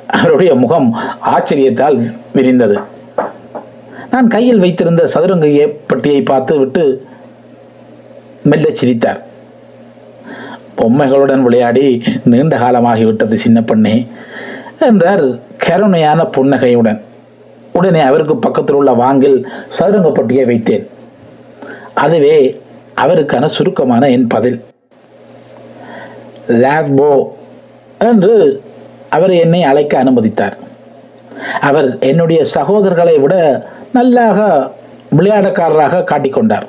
அவருடைய 0.06 0.54
முகம் 0.54 0.96
ஆச்சரியத்தால் 1.26 2.14
விரிந்தது 2.32 2.78
நான் 4.10 4.28
கையில் 4.28 4.58
வைத்திருந்த 4.58 5.06
சதுரங்க 5.06 5.68
பட்டியை 5.86 6.22
பார்த்து 6.22 6.58
விட்டு 6.58 7.06
மெல்ல 8.42 8.68
சிரித்தார். 8.72 9.22
பொம்மைகளுடன் 10.78 11.42
விளையாடி 11.42 12.02
நீண்ட 12.24 12.58
காலமாகிவிட்டது 12.58 13.34
சின்ன 13.34 13.62
பெண்ணே 13.62 14.06
என்றார் 14.80 15.24
கருணையான 15.66 16.24
புன்னகையுடன். 16.30 17.00
உடனே 17.72 18.00
அவருக்கு 18.00 18.36
பக்கத்தில் 18.36 18.74
உள்ள 18.74 18.92
வாங்கில் 18.92 19.48
சதுரங்கப்பட்டியை 19.78 20.44
வைத்தேன். 20.46 20.86
அதுவே 21.94 22.60
அவருக்கான 22.96 23.46
சுருக்கமான 23.46 24.10
என் 24.10 24.26
பதில். 24.26 24.62
லாத்போ 26.48 27.28
என்று 27.98 28.62
அவர் 29.10 29.32
என்னை 29.32 29.62
அழைக்க 29.62 30.04
அனுமதித்தார். 30.04 30.56
அவர் 31.60 31.98
என்னுடைய 31.98 32.46
சகோதரர்களை 32.54 33.20
விட 33.20 33.64
நல்லாக 33.92 34.70
விளையாடக்காரராக 35.16 36.04
காட்டிக்கொண்டார் 36.10 36.66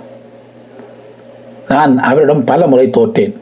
நான் 1.68 1.98
அவரிடம் 1.98 2.44
பல 2.44 2.68
முறை 2.68 2.90
தோற்றேன். 2.90 3.36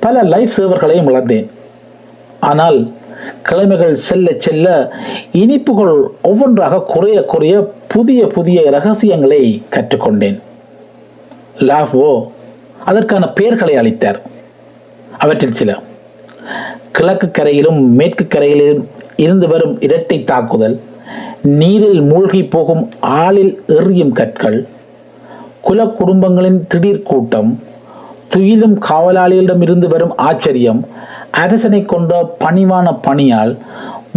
பல 0.00 0.22
லைஃப் 0.22 0.52
சேவர்களையும் 0.56 1.08
வளர்ந்தேன் 1.08 1.50
ஆனால் 2.40 2.92
கிழமைகள் 3.42 3.92
செல்ல 3.92 4.32
செல்ல 4.38 4.92
இனிப்புகள் 5.32 6.08
ஒவ்வொன்றாக 6.22 6.80
குறைய 6.82 7.24
குறைய 7.24 7.72
புதிய 7.88 8.26
புதிய 8.26 8.70
ரகசியங்களை 8.70 9.62
கற்றுக்கொண்டேன். 9.70 10.40
லாஃபோ 11.58 12.28
அதற்கான 12.84 13.28
பெயர்களை 13.28 13.76
அளித்தார். 13.76 14.20
அவற்றில் 15.22 15.58
சில. 15.58 15.70
கிழக்கு 16.96 17.26
கரையிலும் 17.30 17.80
மேற்கு 17.98 18.24
கரையிலும் 18.28 18.82
இருந்து 19.24 19.46
வரும் 19.48 19.74
இரட்டை 19.86 20.18
தாக்குதல் 20.30 20.76
நீரில் 21.58 22.02
மூழ்கி 22.10 22.40
போகும் 22.54 22.84
ஆளில் 23.00 23.54
எறியும் 23.76 24.14
கற்கள் 24.18 24.58
குல 25.66 25.84
குடும்பங்களின் 25.98 26.60
திடீர் 26.66 27.06
கூட்டம் 27.10 27.50
துயிலும் 28.28 28.76
காவலாளிகளிடமிருந்து 28.90 29.88
வரும் 29.88 30.14
ஆச்சரியம் 30.28 30.80
அரசனை 31.42 31.82
கொண்ட 31.84 32.12
பணிவான 32.40 32.88
பணியால் 33.06 33.52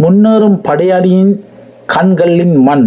முன்னேறும் 0.02 0.58
படையாளியின் 0.68 1.34
கண்களின் 1.86 2.56
மண் 2.68 2.86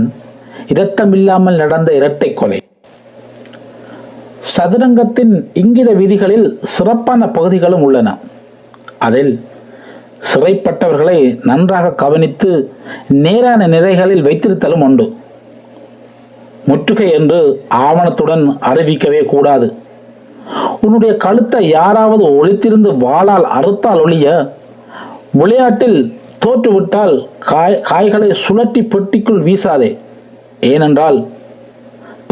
இரத்தமில்லாமல் 0.73 1.59
நடந்த 1.63 1.91
இரட்டை 1.99 2.31
கொலை. 2.33 2.58
சதுரங்கத்தின் 4.55 5.33
இங்கித 5.53 5.89
விதிகளில் 5.93 6.59
சிறப்பான 6.63 7.27
பகுதிகளும் 7.27 7.81
உள்ளன. 7.81 8.17
அதில் 8.97 9.43
சிறைப்பட்டவர்களை 10.33 11.39
நன்றாக 11.43 11.91
கவனித்து 11.91 12.71
நேரான 13.07 13.67
நிறைகளில் 13.67 14.23
வைத்திருத்தலும் 14.23 14.81
உண்டு. 14.81 15.15
முற்றுகை 16.65 17.11
என்று 17.11 17.39
ஆவணத்துடன் 17.67 18.57
அறிவிக்கவே 18.61 19.25
கூடாது. 19.25 19.67
உன்னுடைய 20.81 21.17
கழுத்தை 21.17 21.67
யாராவது 21.67 22.23
ஒழித்திருந்து 22.29 22.91
வாளால் 23.05 23.47
அறுத்தால் 23.57 24.01
ஒழிய 24.01 24.55
விளையாட்டில் 25.31 25.99
தோற்றுவிட்டால் 26.45 27.15
காய் 27.39 27.81
காய்களை 27.81 28.29
சுழட்டி 28.43 28.81
பெட்டிக்குள் 28.81 29.43
வீசாதே. 29.47 29.97
ஏனென்றால் 30.59 31.17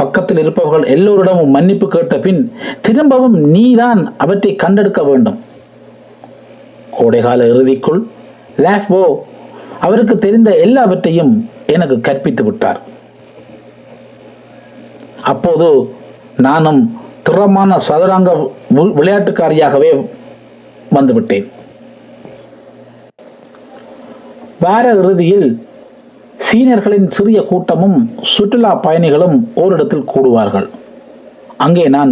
பக்கத்தில் 0.07 0.41
இருப்பவர்கள் 0.43 0.91
எல்லோரிடமும் 0.95 1.55
மன்னிப்பு 1.57 1.87
கேட்ட 1.95 2.15
பின் 2.25 2.41
திரும்பவும் 2.87 3.37
நீதான் 3.55 4.01
அவற்றை 4.23 4.51
கண்டெடுக்க 4.63 5.01
வேண்டும். 5.09 5.39
கோடைகால 6.97 7.47
இறுதிக்குள் 7.53 8.01
லாஃபோ 8.65 9.01
அவருக்கு 9.85 10.15
தெரிந்த 10.23 10.49
எல்லாவற்றையும் 10.65 11.33
எனக்கு 11.73 11.95
கற்பித்து 12.07 12.43
விட்டார். 12.43 12.79
அப்போது 15.31 15.67
நானும் 16.45 16.81
திறமான 17.27 17.77
சதுரங்க 17.87 18.31
விளையாட்டுக்காரியாகவே 18.99 19.91
வந்துவிட்டேன் 20.95 21.47
வார 24.63 24.85
இறுதியில் 25.01 25.49
சீனியர்களின் 26.47 27.07
சிறிய 27.15 27.39
கூட்டமும் 27.49 27.97
சுற்றுலா 28.33 28.71
பயணிகளும் 28.85 29.37
ஓரிடத்தில் 29.61 30.09
கூடுவார்கள். 30.13 30.67
அங்கே 31.65 31.85
நான் 31.95 32.11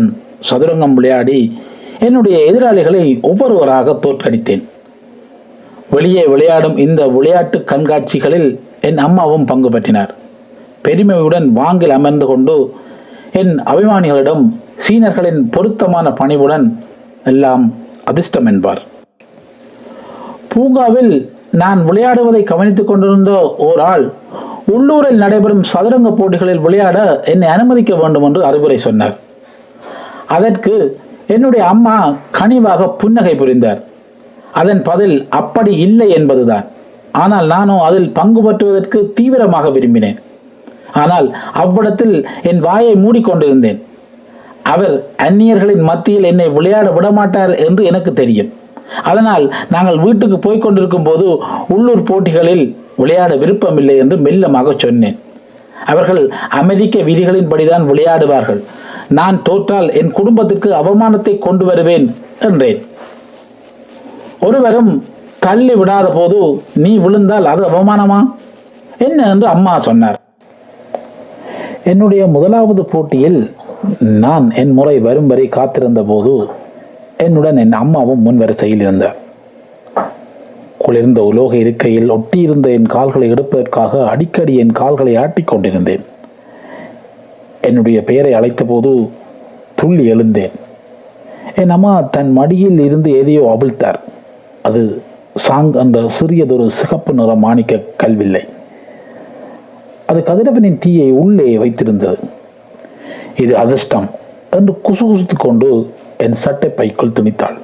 சதுரங்கம் 0.50 0.96
விளையாடி 0.98 1.40
என்னுடைய 2.06 2.38
எதிராளிகளை 2.50 3.04
ஒவ்வொருவராக 3.30 3.94
தோற்கடித்தேன். 4.04 4.64
வெளியே 5.96 6.24
விளையாடும் 6.34 6.78
இந்த 6.86 7.02
விளையாட்டு 7.16 7.58
கண்காட்சிகளில் 7.72 8.50
என் 8.90 9.00
அம்மாவும் 9.08 9.46
பங்கு 9.52 9.70
பற்றினார். 9.76 10.12
பெருமையுடன் 10.86 11.48
வாங்கில் 11.62 11.96
அமர்ந்து 12.00 12.26
கொண்டு 12.32 12.56
என் 13.42 13.54
அபிமானிகளிடம் 13.72 14.44
சீனர்களின் 14.86 15.40
பொருத்தமான 15.56 16.08
பணிவுடன் 16.20 16.66
எல்லாம் 17.32 17.64
அதிர்ஷ்டம் 18.12 18.50
என்பார் 18.52 18.82
பூங்காவில் 20.52 21.14
நான் 21.52 21.80
விளையாடுவதை 21.90 22.44
கவனித்துக் 22.44 22.88
கொண்டிருந்த 22.88 23.32
ஓர் 23.58 23.80
ஆள் 23.80 24.06
உள்ளூரில் 24.74 25.22
நடைபெறும் 25.24 25.64
சதுரங்க 25.64 26.10
போட்டிகளில் 26.12 26.64
விளையாட 26.66 27.24
என்னை 27.24 27.48
அனுமதிக்க 27.48 27.96
வேண்டும் 27.96 28.24
என்று 28.24 28.46
அறிவுரை 28.46 28.78
சொன்னார். 28.78 29.16
அதற்கு 30.26 31.00
என்னுடைய 31.28 31.68
அம்மா 31.68 32.16
கனிவாக 32.32 32.88
புன்னகை 32.88 33.36
புரிந்தார். 33.36 33.82
அதன் 34.52 34.82
பதில் 34.82 35.28
அப்படி 35.30 35.78
இல்லை 35.78 36.10
என்பதுதான். 36.10 36.66
ஆனால் 37.12 37.48
நானும் 37.48 37.80
அதில் 37.80 38.12
பங்கு 38.12 38.42
பற்றுவதற்கு 38.42 39.14
தீவிரமாக 39.14 39.70
விரும்பினேன். 39.70 40.18
ஆனால் 40.94 41.36
அவ்விடத்தில் 41.54 42.28
என் 42.42 42.60
வாயை 42.60 42.96
மூடிக்கொண்டிருந்தேன் 42.96 43.82
அவர் 44.74 44.94
அந்நியர்களின் 45.28 45.84
மத்தியில் 45.90 46.24
என்னை 46.24 46.50
விளையாட 46.50 46.90
விடமாட்டார் 46.90 47.54
என்று 47.66 47.84
எனக்கு 47.86 48.14
தெரியும். 48.14 48.54
அதனால் 49.04 49.54
நாங்கள் 49.70 49.98
வீட்டுக்கு 49.98 50.40
போய்க் 50.40 50.62
கொண்டிருக்கும் 50.62 51.04
போது 51.04 51.40
உள்ளூர் 51.68 52.04
போட்டிகளில் 52.04 52.78
விளையாட 52.96 53.36
விருப்பமில்லை 53.36 53.98
என்று 53.98 54.18
மெல்லமாக 54.18 54.74
சொன்னேன். 54.78 55.20
அவர்கள் 55.86 56.32
அமெரிக்க 56.50 57.00
விதிகளின்படிதான் 57.00 57.88
விளையாடுவார்கள். 57.88 58.64
நான் 59.10 59.42
தோற்றால் 59.42 59.94
என் 59.94 60.12
குடும்பத்துக்கு 60.12 60.74
அவமானத்தை 60.74 61.38
கொண்டு 61.38 61.66
வருவேன் 61.66 62.16
என்றேன். 62.40 62.86
ஒருவரும் 64.40 65.04
தள்ளி 65.40 65.74
விடாத 65.74 66.14
போது 66.14 66.62
நீ 66.74 66.98
விழுந்தால் 66.98 67.46
அது 67.46 67.64
அவமானமா? 67.70 68.20
என்ன? 68.98 69.30
என்று 69.30 69.48
அம்மா 69.48 69.80
சொன்னார். 69.80 70.20
என்னுடைய 71.84 72.28
முதலாவது 72.28 72.86
போட்டியில் 72.86 73.56
நான் 74.00 74.52
என் 74.52 74.72
முறை 74.72 75.00
வரும் 75.00 75.28
வரை 75.28 75.48
காத்திருந்த 75.48 76.02
போது 76.02 76.50
என்னுடன் 77.18 77.58
என் 77.58 77.72
அம்மாவும் 77.72 78.22
முன் 78.22 78.38
வரிசையில் 78.38 78.80
இருந்தார் 78.80 79.16
குளிர்ந்த 80.78 81.24
உலோக 81.24 81.56
இருக்கையில் 81.56 82.10
ஒட்டியிருந்த 82.10 82.72
என் 82.72 82.86
கால்களை 82.86 83.30
எடுப்பதற்காக 83.30 84.08
அடிக்கடி 84.08 84.56
என் 84.56 84.72
கால்களை 84.72 85.16
ஆட்டிக் 85.16 85.48
கொண்டிருந்தேன். 85.48 86.04
என்னுடைய 87.62 88.04
பெயரை 88.04 88.34
அழைத்தபோது 88.34 89.10
துள்ளி 89.76 90.06
எழுந்தேன். 90.06 90.52
என் 91.56 91.70
அம்மா 91.70 92.02
தன் 92.02 92.32
மடியில் 92.32 92.80
இருந்து 92.80 93.18
எதையோ 93.18 93.58
அவிழ்த்தார். 93.58 94.00
அது 94.62 95.02
சாங் 95.36 95.74
என்ற 95.74 96.10
சிறியதொரு 96.20 96.68
சிகப்பு 96.70 97.14
நிற 97.14 97.36
மாணிக்க 97.36 97.78
கல்வில்லை. 97.98 98.44
அது 100.06 100.20
கதிரவனின் 100.20 100.80
தீயை 100.80 101.12
உள்ளே 101.12 101.58
வைத்திருந்தது. 101.58 102.18
இது 103.38 103.58
அதிர்ஷ்டம் 103.58 104.10
என்று 104.52 104.80
குசுகுசுத்து 104.84 105.36
கொண்டு 105.38 105.94
என் 106.18 106.34
சட்டை 106.34 106.70
பைக்குள் 106.70 107.16
துணித்தாள். 107.20 107.58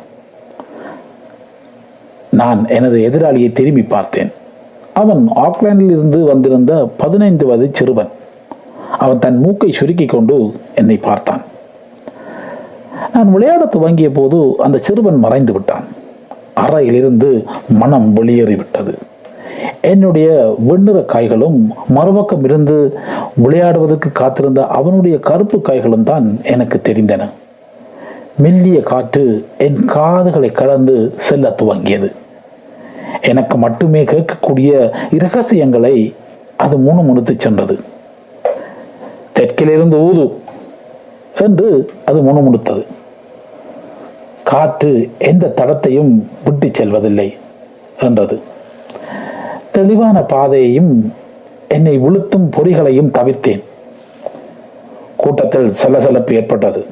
நான் 2.30 2.68
எனது 2.68 3.10
எதிராளியை 3.10 3.52
திரும்பி 3.52 3.84
பார்த்தேன். 3.84 4.32
அவன் 4.94 5.30
ஆக்லாண்டில் 5.36 5.92
இருந்து 5.96 6.24
வந்திருந்த 6.24 6.90
பதினைந்து 6.98 7.46
வயது 7.46 7.70
சிறுவன். 7.74 8.08
அவன் 9.00 9.20
தன் 9.20 9.40
மூக்கை 9.40 9.72
சுருக்கிக் 9.72 10.10
கொண்டு 10.10 10.56
என்னை 10.76 10.98
பார்த்தான். 10.98 11.42
நான் 13.14 13.32
விளையாட 13.32 13.66
துவங்கிய 13.66 14.10
போது 14.10 14.56
அந்த 14.58 14.78
சிறுவன் 14.78 15.16
மறைந்து 15.16 15.54
விட்டான். 15.54 15.84
அறையிலிருந்து 16.54 17.46
மனம் 17.70 18.16
வெளியேறிவிட்டது. 18.16 18.94
என்னுடைய 19.82 20.56
வெண்ணிற 20.60 21.02
காய்களும் 21.02 21.74
மறுபக்கம் 21.88 22.44
இருந்து 22.44 22.98
விளையாடுவதற்கு 23.44 24.12
காத்திருந்த 24.12 24.68
அவனுடைய 24.68 25.20
கருப்பு 25.20 25.62
காய்களும் 25.62 26.04
தான் 26.04 26.40
எனக்கு 26.44 26.82
தெரிந்தன. 26.84 27.30
மெல்லிய 28.42 28.82
காற்று 28.82 29.24
என் 29.58 29.86
காதுகளை 29.86 30.50
கடந்து 30.52 31.14
செல்ல 31.18 31.56
துவங்கியது. 31.58 32.10
எனக்கு 33.22 33.58
மட்டுமே 33.58 34.04
கேட்கக்கூடிய 34.04 34.92
இரகசியங்களை 35.12 36.14
அது 36.58 36.78
முணுமுணுத்து 36.78 37.34
சென்றது. 37.38 37.80
தெற்கிலிருந்து 39.36 39.98
ஊது 40.10 40.26
என்று 41.42 41.92
அது 42.06 42.20
முணுமுணுத்தது 42.24 42.84
காற்று 44.44 45.10
எந்த 45.18 45.54
தடத்தையும் 45.56 46.24
விட்டு 46.46 46.68
செல்வதில்லை 46.74 47.36
என்றது. 48.02 48.40
தெளிவான 49.72 50.20
பாதையையும் 50.22 51.14
என்னை 51.68 51.98
விழுத்தும் 51.98 52.50
பொறிகளையும் 52.50 53.12
தவிர்த்தேன். 53.12 53.64
கூட்டத்தில் 55.18 55.70
சலசலப்பு 55.70 56.34
ஏற்பட்டது. 56.36 56.86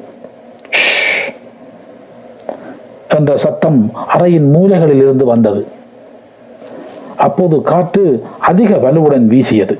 என்ற 3.16 3.36
சத்தம் 3.36 3.78
அறையின் 4.14 4.48
மூலைகளில் 4.54 5.02
இருந்து 5.04 5.24
வந்தது. 5.24 5.62
அப்போது 7.16 7.56
காற்று 7.62 8.04
அதிக 8.40 8.76
வலுவுடன் 8.76 9.26
வீசியது. 9.26 9.76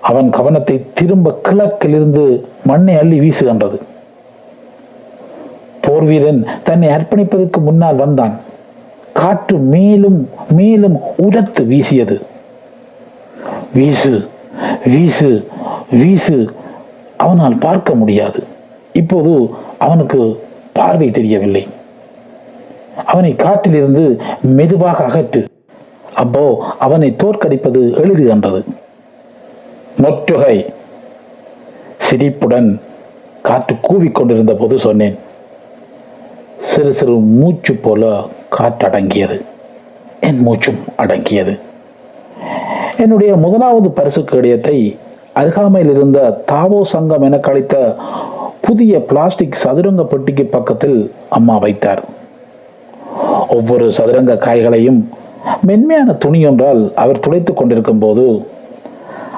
அவன் 0.00 0.28
கவனத்தை 0.30 0.76
திரும்ப 0.94 1.32
கிழக்கிலிருந்து 1.42 2.24
மண்ணை 2.66 2.94
அள்ளி 2.96 3.18
வீசுகின்றது 3.20 3.78
போர்வீரன் 5.86 6.40
தன்னை 6.62 6.88
அர்ப்பணிப்பதற்கு 6.88 7.60
முன்னால் 7.60 8.00
வந்தான். 8.02 8.34
காற்று 9.12 9.58
மேலும் 9.58 10.28
மேலும் 10.58 10.96
உரத்து 11.16 11.62
வீசியது. 11.64 12.16
வீசு 13.74 14.12
வீசு 14.84 15.30
வீசு 15.90 16.36
அவனால் 17.16 17.56
பார்க்க 17.58 17.94
முடியாது. 17.94 18.40
இப்போது 18.92 19.32
அவனுக்கு 19.78 20.20
பார்வை 20.78 21.08
தெரியவில்லை. 21.18 21.64
அவனை 23.10 23.32
காட்டிலிருந்து 23.44 24.04
மெதுவாக 24.58 24.98
அகற்று 25.08 25.42
அப்போ 26.22 26.42
அவனை 26.84 27.08
தோற்கடிப்பது 27.22 27.80
எளிது 28.02 28.24
என்றது. 28.34 28.60
நொற்றுகை 30.02 30.56
சிரிப்புடன் 32.06 32.68
காற்று 33.46 33.74
கூவிக்கொண்டிருந்த 33.86 34.54
போது 34.60 34.76
சொன்னேன். 34.86 35.16
சிறு 36.70 36.92
சிறு 36.98 37.14
மூச்சு 37.40 37.74
போல 37.84 38.10
காற்றடங்கியது 38.56 39.38
என் 40.28 40.40
மூச்சும் 40.46 40.80
அடங்கியது. 41.02 41.54
என்னுடைய 43.02 43.32
முதலாவது 43.44 43.88
பரிசு 43.98 44.20
கடிதத்தை 44.24 44.78
அருகாமையில் 45.40 45.92
இருந்த 45.94 46.20
தாவோ 46.52 46.80
சங்கம் 46.92 47.24
என 47.26 47.36
கழித்த 47.46 47.74
புதிய 48.68 49.04
பிளாஸ்டிக் 49.04 49.60
சதுரங்க 49.62 50.02
பெட்டிக்கு 50.04 50.44
பக்கத்தில் 50.44 51.12
அம்மா 51.28 51.58
வைத்தார். 51.58 52.02
ஒவ்வொரு 53.48 53.92
சதுரங்க 53.92 54.34
காய்களையும் 54.34 55.08
மென்மையான 55.62 56.12
துணியொன்றால் 56.12 56.94
அவர் 56.94 57.20
துடைத்து 57.20 57.54
கொண்டிருக்கும் 57.54 57.98
போது 57.98 58.46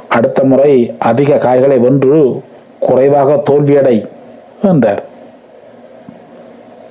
அடுத்த 0.09 0.45
முறை 0.45 0.95
அதிக 0.99 1.37
காய்களை 1.37 1.79
வென்று 1.79 2.43
குறைவாக 2.79 3.43
தோல்வியடை 3.51 4.09
என்றார். 4.63 5.03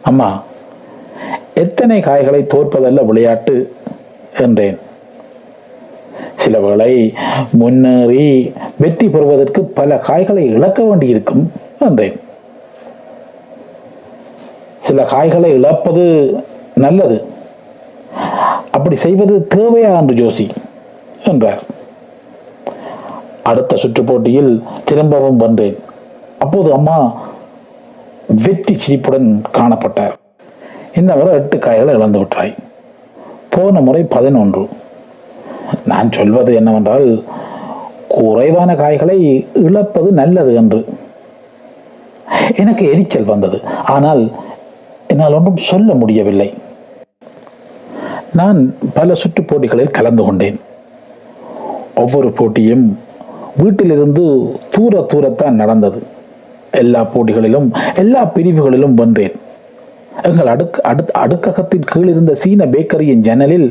அம்மா 0.02 0.44
எத்தனை 1.54 2.00
காய்களை 2.00 2.42
தோற்பதல்ல 2.44 3.06
விளையாட்டு? 3.06 3.74
என்றேன். 4.40 4.80
சில 6.36 6.60
வேளை 6.60 7.14
முன்னேறி 7.52 8.54
வெற்றி 8.80 9.10
பெறுவதற்கு 9.10 9.64
பல 9.64 9.98
காய்களை 9.98 10.46
இழக்க 10.46 10.84
வேண்டியிருக்கும் 10.84 11.52
என்றேன். 11.80 12.20
சில 14.90 15.04
காய்களை 15.14 15.50
இழப்பது 15.58 16.04
நல்லது. 16.86 17.18
அப்படி 18.76 18.96
செய்வது 19.04 19.36
தேவையா 19.56 19.92
என்று 20.02 20.14
ஜோசி 20.20 20.46
என்றார். 21.32 21.62
அடுத்த 23.50 23.78
சுற்று 23.82 24.02
போட்டியில் 24.10 24.52
திரும்பவும் 24.90 25.42
வந்தேன். 25.44 25.78
அப்போது 26.44 26.70
அம்மா 26.78 26.98
வெற்றி 28.44 28.74
சிரிப்புடன் 28.84 29.30
காணப்பட்டார். 29.58 30.16
இந்த 31.00 31.12
முறை 31.20 31.32
எட்டு 31.40 31.58
காய்களை 31.66 31.94
இழந்து 31.98 32.20
விட்டாய். 32.22 32.54
போன 33.54 33.82
முறை 33.88 34.02
பதினொன்று. 34.16 34.64
நான் 35.92 36.16
சொல்வது 36.18 36.52
என்னவென்றால் 36.60 37.08
குறைவான 38.16 38.70
காய்களை 38.82 39.18
இழப்பது 39.68 40.10
நல்லது 40.22 40.52
என்று 40.62 40.80
எனக்கு 42.62 42.84
எரிச்சல் 42.94 43.32
வந்தது. 43.34 43.58
ஆனால் 43.96 44.22
என்னால் 45.12 45.36
ஒன்றும் 45.38 45.62
சொல்ல 45.70 45.94
முடியவில்லை. 45.94 46.54
நான் 48.40 48.60
பல 48.94 49.14
சுற்று 49.14 49.44
போட்டிகளில் 49.44 49.96
கலந்து 49.98 50.24
கொண்டேன். 50.24 50.58
ஒவ்வொரு 51.96 52.32
போட்டியும் 52.32 52.86
வீட்டிலிருந்து 53.62 54.24
தூர 54.70 55.06
தூரத்தான் 55.14 55.60
நடந்தது. 55.62 56.04
எல்லா 56.72 57.02
போட்டிகளிலும் 57.14 57.68
எல்லா 57.96 58.22
பிரிவுகளிலும் 58.36 58.98
வென்றேன். 59.00 59.36
எங்கள் 60.24 60.52
அடுக்கு 60.54 60.84
அடுத்த 60.84 61.12
அடுக்ககத்தின் 61.24 61.90
கீழ் 61.92 62.08
இருந்த 62.08 62.36
சீன 62.36 62.66
பேக்கரியின் 62.66 63.26
ஜன்னலில் 63.28 63.68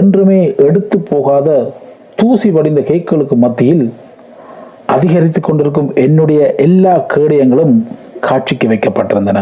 என்றுமே 0.00 0.40
எடுத்து 0.66 0.98
போகாத 1.12 1.48
தூசி 2.16 2.50
வடிந்த 2.50 2.80
கேக்குகளுக்கு 2.80 3.36
மத்தியில் 3.44 3.84
அதிகரித்து 4.86 5.40
கொண்டிருக்கும் 5.40 5.90
என்னுடைய 5.94 6.54
எல்லா 6.66 6.94
கேடயங்களும் 7.14 7.74
காட்சிக்கு 8.20 8.68
வைக்கப்பட்டிருந்தன. 8.68 9.40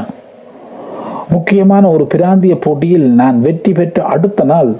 முக்கியமான 1.31 1.89
ஒரு 1.89 2.05
பிராந்திய 2.05 2.55
போட்டியில் 2.59 3.07
நான் 3.21 3.41
வெற்றி 3.41 3.73
பெற்ற 3.73 4.05
அடுத்த 4.05 4.45
நாள் 4.45 4.71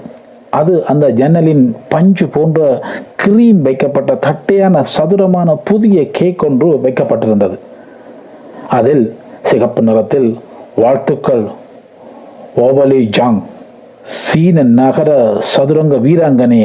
அது 0.49 0.85
அந்த 0.85 1.09
ஜன்னலின் 1.09 1.75
பஞ்சு 1.89 2.25
போன்ற 2.27 2.59
கிரீம் 3.15 3.61
வைக்கப்பட்ட 3.61 4.15
தட்டையான 4.15 4.83
சதுரமான 4.83 5.55
புதிய 5.63 6.11
கேக் 6.11 6.45
ஒன்று 6.45 6.69
வைக்கப்பட்டிருந்தது. 6.83 7.57
அதில் 8.69 9.15
சிகப்பு 9.41 9.81
நிறத்தில் 9.81 10.29
வாழ்த்துக்கள். 10.75 11.45
ஓவலி 12.55 13.01
ஜாங் 13.17 13.41
சீன 14.03 14.63
நகர 14.63 15.09
சதுரங்க 15.39 15.95
வீராங்கனே 15.95 16.63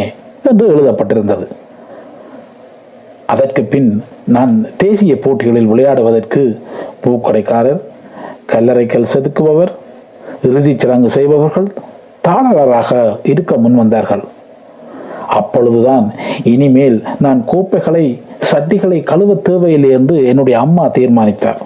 என்று 0.48 0.66
எழுதப்பட்டிருந்தது. 0.74 1.46
அதற்கு 3.26 3.62
பின் 3.62 3.90
நான் 4.26 4.66
தேசிய 4.76 5.18
போட்டிகளில் 5.18 5.70
விளையாடுவதற்கு 5.72 6.42
பூக்கடைக்காரர் 7.04 7.80
கல்லறைக்கல் 8.52 9.06
செதுக்குபவர் 9.12 9.72
இறுதிச் 10.42 10.78
சடங்கு 10.78 11.10
செய்பவர்கள் 11.10 11.72
தாளராக 12.20 13.18
இருக்க 13.22 13.56
முன்வந்தார்கள் 13.56 14.24
அப்பொழுதுதான் 15.28 16.12
இனிமேல் 16.44 17.02
நான் 17.20 17.44
கோப்பைகளை 17.44 18.20
சட்டிகளை 18.52 19.02
கழுவ 19.02 19.34
தேவையில்லை 19.34 19.90
என்று 19.90 20.24
என்னுடைய 20.24 20.58
அம்மா 20.58 20.86
தீர்மானித்தார். 20.86 21.60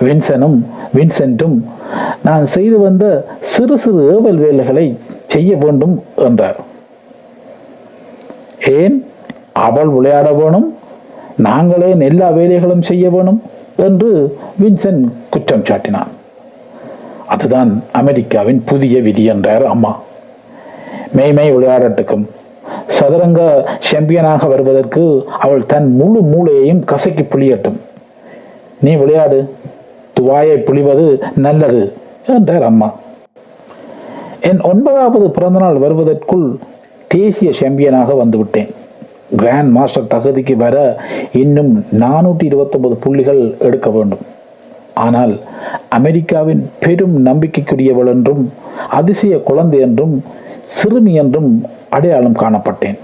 வின்சனும் 0.00 0.64
வின்சென்ட்டும் 0.94 1.62
நான் 2.24 2.46
செய்து 2.46 2.78
வந்த 2.78 3.26
சிறு 3.40 3.78
சிறு 3.78 4.10
ஏவல் 4.10 4.34
வேலைகளை 4.34 4.98
செய்ய 5.26 5.56
வேண்டும் 5.56 6.02
என்றார். 6.16 6.56
ஏன்? 8.68 9.06
அவள் 9.52 9.86
விளையாட 9.86 10.32
வேணும். 10.32 10.76
நாங்களே 11.36 11.94
எல்லா 11.98 12.30
வேலைகளும் 12.30 12.82
செய்ய 12.82 13.10
வேணும். 13.10 13.42
என்று 13.78 14.38
வின்சென்ட் 14.62 15.06
குற்றம் 15.30 15.62
சாட்டினான். 15.62 16.12
அதுதான் 17.26 17.70
அமெரிக்காவின் 17.92 18.60
புதிய 18.64 19.00
விதி 19.00 19.24
என்றார் 19.24 19.66
அம்மா. 19.66 19.92
மேய்மை 21.12 21.52
விளையாடட்டுக்கும். 21.52 22.24
சதுரங்க 22.88 23.40
சாம்பியனாக 23.78 24.48
வருவதற்கு 24.48 25.28
அவள் 25.40 25.66
தன் 25.66 25.90
முழு 25.96 26.20
மூளையையும் 26.22 26.84
கசக்கி 26.84 27.22
புளியட்டும். 27.22 27.78
நீ 28.80 28.94
விளையாடு. 28.94 29.54
துவாயை 30.20 30.56
புளிவது 30.68 31.06
நல்லது 31.36 31.82
என்றார் 32.26 32.62
அம்மா. 32.62 32.88
என் 34.40 34.60
ஒன்பதாவது 34.60 35.30
பிறந்தநாள் 35.30 35.76
வருவதற்குள் 35.76 36.58
தேசிய 37.08 37.50
சாம்பியனாக 37.60 38.14
வந்துவிட்டேன். 38.24 38.70
கிராண்ட் 39.36 39.70
மாஸ்டர் 39.70 40.10
தகுதிக்கு 40.14 40.56
வர 40.56 40.76
இன்னும் 41.32 41.84
நானூற்றி 42.00 42.42
இருபத்தொன்பது 42.42 42.94
புள்ளிகள் 42.94 43.56
எடுக்க 43.58 43.90
வேண்டும். 43.90 44.24
ஆனால் 44.94 45.40
அமெரிக்காவின் 45.88 46.70
பெரும் 46.80 47.26
நம்பிக்கைக்குரியவள் 47.26 48.06
என்றும் 48.06 48.52
அதிசய 48.88 49.38
குழந்தை 49.38 49.80
என்றும் 49.80 50.24
சிறுமி 50.64 51.14
என்றும் 51.14 51.50
அடையாளம் 51.90 52.40
காணப்பட்டேன். 52.40 52.98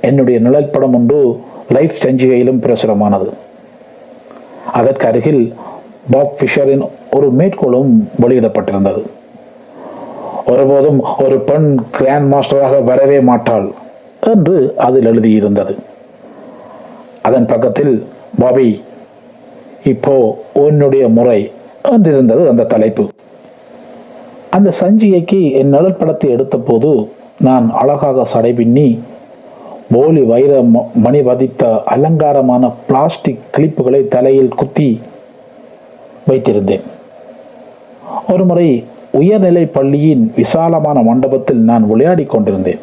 என்னுடைய 0.00 0.40
நிழல் 0.40 0.72
படம் 0.74 0.94
ஒன்று 0.94 1.42
லைஃப் 1.68 2.00
சஞ்சிகையிலும் 2.04 2.62
பிரசுரமானது. 2.66 3.30
அதற்கு 4.72 5.06
அருகில் 5.06 5.54
பாப் 6.10 6.36
ஃபிஷரின் 6.38 6.88
ஒரு 7.10 7.30
மேற்கோளும் 7.30 8.08
வெளியிடப்பட்டிருந்தது. 8.22 9.02
ஒருபோதும் 10.46 11.00
ஒரு 11.24 11.38
பெண் 11.40 11.68
கிராண்ட் 11.90 12.34
மாஸ்டராக 12.34 12.84
வரவே 12.84 13.20
மாட்டாள். 13.20 13.74
என்று 14.30 14.74
அதில் 14.76 15.06
எழுதியிருந்தது. 15.06 15.76
அதன் 17.22 17.46
பக்கத்தில் 17.46 18.06
பாபி 18.38 18.82
இப்போ 19.84 20.42
உன்னுடைய 20.54 21.08
முறை 21.08 21.50
என்றிருந்தது 21.84 22.48
அந்த 22.48 22.64
தலைப்பு. 22.64 23.08
அந்த 24.50 24.72
சஞ்சிகைக்கு 24.80 25.52
என் 25.52 25.68
நிழல் 25.68 25.96
படத்தை 25.96 26.34
எடுத்தபோது 26.34 27.08
நான் 27.40 27.72
அழகாக 27.72 28.24
சடை 28.24 28.52
பின்னி 28.52 28.98
போலி 29.90 30.20
வைர 30.20 30.62
ம- 30.62 30.92
மணி 30.94 31.22
பதித்த 31.22 31.82
அலங்காரமான 31.84 32.72
பிளாஸ்டிக் 32.86 33.38
கிளிப்புகளை 33.56 34.08
தலையில் 34.08 34.48
குத்தி 34.48 35.00
வைத்திருந்தேன். 36.28 36.80
ஒருமுறை 38.28 38.84
உயர்நிலை 39.12 39.66
பள்ளியின் 39.66 40.32
விசாலமான 40.36 41.02
மண்டபத்தில் 41.02 41.58
நான் 41.58 41.86
விளையாடிக் 41.86 42.30
கொண்டிருந்தேன். 42.30 42.78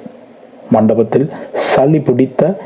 மண்டபத்தில் 0.72 1.30
சளி 1.54 2.00
பிடித்த 2.00 2.58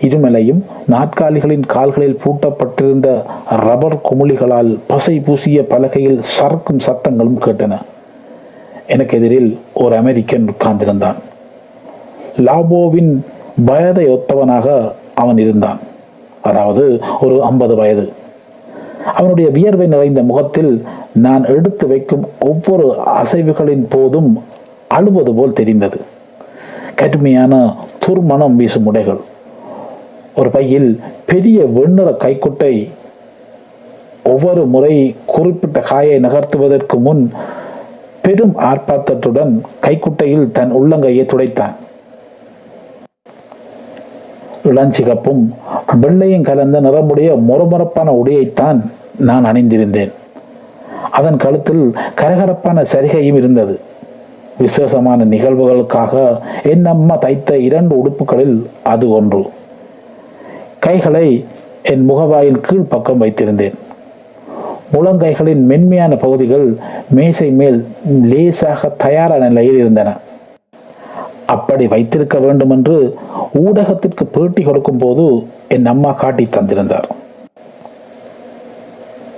இருமலையும் 0.00 0.62
நாற்காலிகளின் 0.90 1.66
கால்களில் 1.66 2.18
பூட்டப்பட்டிருந்த 2.24 3.22
ரப்பர் 3.48 4.00
குமிழிகளால் 4.10 4.78
பசை 4.86 5.20
பூசிய 5.20 5.66
பலகையில் 5.68 6.18
சறுக்கும் 6.18 6.80
சத்தங்களும் 6.86 7.40
கேட்டன. 7.40 7.78
எனக்கு 8.86 9.16
எதிரில் 9.18 9.58
ஒரு 9.74 9.96
அமெரிக்கன் 9.96 10.48
உட்கார்ந்திருந்தான். 10.50 11.14
லாபோவின் 12.36 13.24
வயதை 13.64 14.08
ஒத்தவனாக 14.08 14.92
அவன் 15.14 15.38
இருந்தான். 15.38 15.78
அதாவது 16.42 17.00
ஒரு 17.20 17.42
ஐம்பது 17.42 17.74
வயது. 17.74 18.12
அவனுடைய 19.14 19.50
வியர்வை 19.50 19.86
நிறைந்த 19.86 20.22
முகத்தில் 20.22 20.84
நான் 21.12 21.44
எடுத்து 21.44 21.86
வைக்கும் 21.86 22.28
ஒவ்வொரு 22.40 22.96
அசைவுகளின் 23.06 23.86
போதும் 23.88 24.42
அழுவது 24.88 25.34
போல் 25.34 25.52
தெரிந்தது. 25.52 26.00
கடுமையான 26.94 27.74
துர்மணம் 28.06 28.56
வீசும் 28.56 28.86
உடைகள். 28.86 29.20
ஒரு 30.36 30.50
பையில் 30.50 31.00
பெரிய 31.26 31.64
வெண்ணிற 31.64 32.10
கைக்குட்டை 32.10 32.90
ஒவ்வொரு 34.24 34.66
முறை 34.66 35.14
குறிப்பிட்ட 35.26 35.80
காயை 35.80 36.20
நகர்த்துவதற்கு 36.20 36.98
முன் 36.98 37.32
பெரும் 38.22 38.58
ஆர்ப்பாட்டத்துடன் 38.58 39.60
கைக்குட்டையில் 39.80 40.50
தன் 40.50 40.72
உள்ளங்கையை 40.74 41.24
துடைத்தான். 41.24 41.74
இளஞ்சிகப்பும் 44.64 45.42
வெள்ளையும் 46.00 46.42
கலந்த 46.42 46.80
நிறமுடைய 46.80 47.30
மொரமொரப்பான 47.48 48.10
உடையைத்தான் 48.10 48.78
நான் 49.18 49.44
அணிந்திருந்தேன். 49.44 50.12
அதன் 51.10 51.36
கழுத்தில் 51.36 51.94
கரகரப்பான 52.20 52.84
சரிகையும் 52.92 53.36
இருந்தது. 53.36 53.80
விசேஷமான 54.58 55.24
நிகழ்வுகளுக்காக 55.24 56.40
என் 56.62 56.86
அம்மா 56.86 57.16
தைத்த 57.16 57.58
இரண்டு 57.58 57.94
உடுப்புகளில் 57.96 58.66
அது 58.82 59.10
ஒன்று. 59.10 59.50
கைகளை 60.78 61.44
என் 61.82 62.04
முகவாயில் 62.10 62.60
கீழ் 62.60 62.90
பக்கம் 62.92 63.20
வைத்திருந்தேன். 63.20 63.74
முழங்கைகளின் 64.92 65.62
மென்மையான 65.64 66.16
பகுதிகள் 66.16 66.76
மேசை 67.10 67.50
மேல் 67.50 67.86
லேசாக 68.04 68.88
தயாரான 68.88 69.48
நிலையில் 69.48 69.76
இருந்தன. 69.76 70.16
அப்படி 71.46 71.86
வைத்திருக்க 71.86 72.38
வேண்டும் 72.38 72.70
என்று 72.70 73.16
ஊடகத்திற்கு 73.54 74.24
பேட்டி 74.32 74.62
கொடுக்கும் 74.62 74.98
போது 74.98 75.46
என் 75.68 75.86
அம்மா 75.86 76.12
காட்டி 76.12 76.48
தந்திருந்தார். 76.50 77.08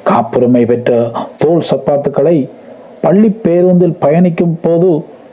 காப்புரிமை 0.05 0.67
பெற்ற 0.67 1.11
தோல் 1.39 1.65
சப்பாத்துக்களை 1.71 2.49
பள்ளி 3.07 3.31
பேருந்தில் 3.45 4.01
பயணிக்கும் 4.05 4.59
போது 4.63 4.91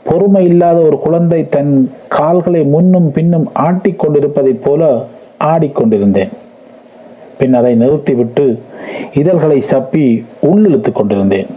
பொறுமை 0.08 0.44
இல்லாத 0.52 0.78
ஒரு 0.78 0.96
குழந்தை 0.98 1.40
தன் 1.54 1.74
கால்களை 2.16 2.62
முன்னும் 2.74 3.10
பின்னும் 3.12 3.46
ஆட்டிக் 3.66 4.00
கொண்டிருப்பதைப் 4.02 4.64
போல 4.64 4.82
ஆடிக்கொண்டிருந்தேன் 5.52 6.32
பின் 7.38 7.54
அதை 7.58 7.72
நிறுத்திவிட்டு 7.74 8.44
இதழ்களை 9.20 9.58
சப்பி 9.70 10.04
உள்ளிழுத்துக் 10.48 10.98
கொண்டிருந்தேன். 10.98 11.48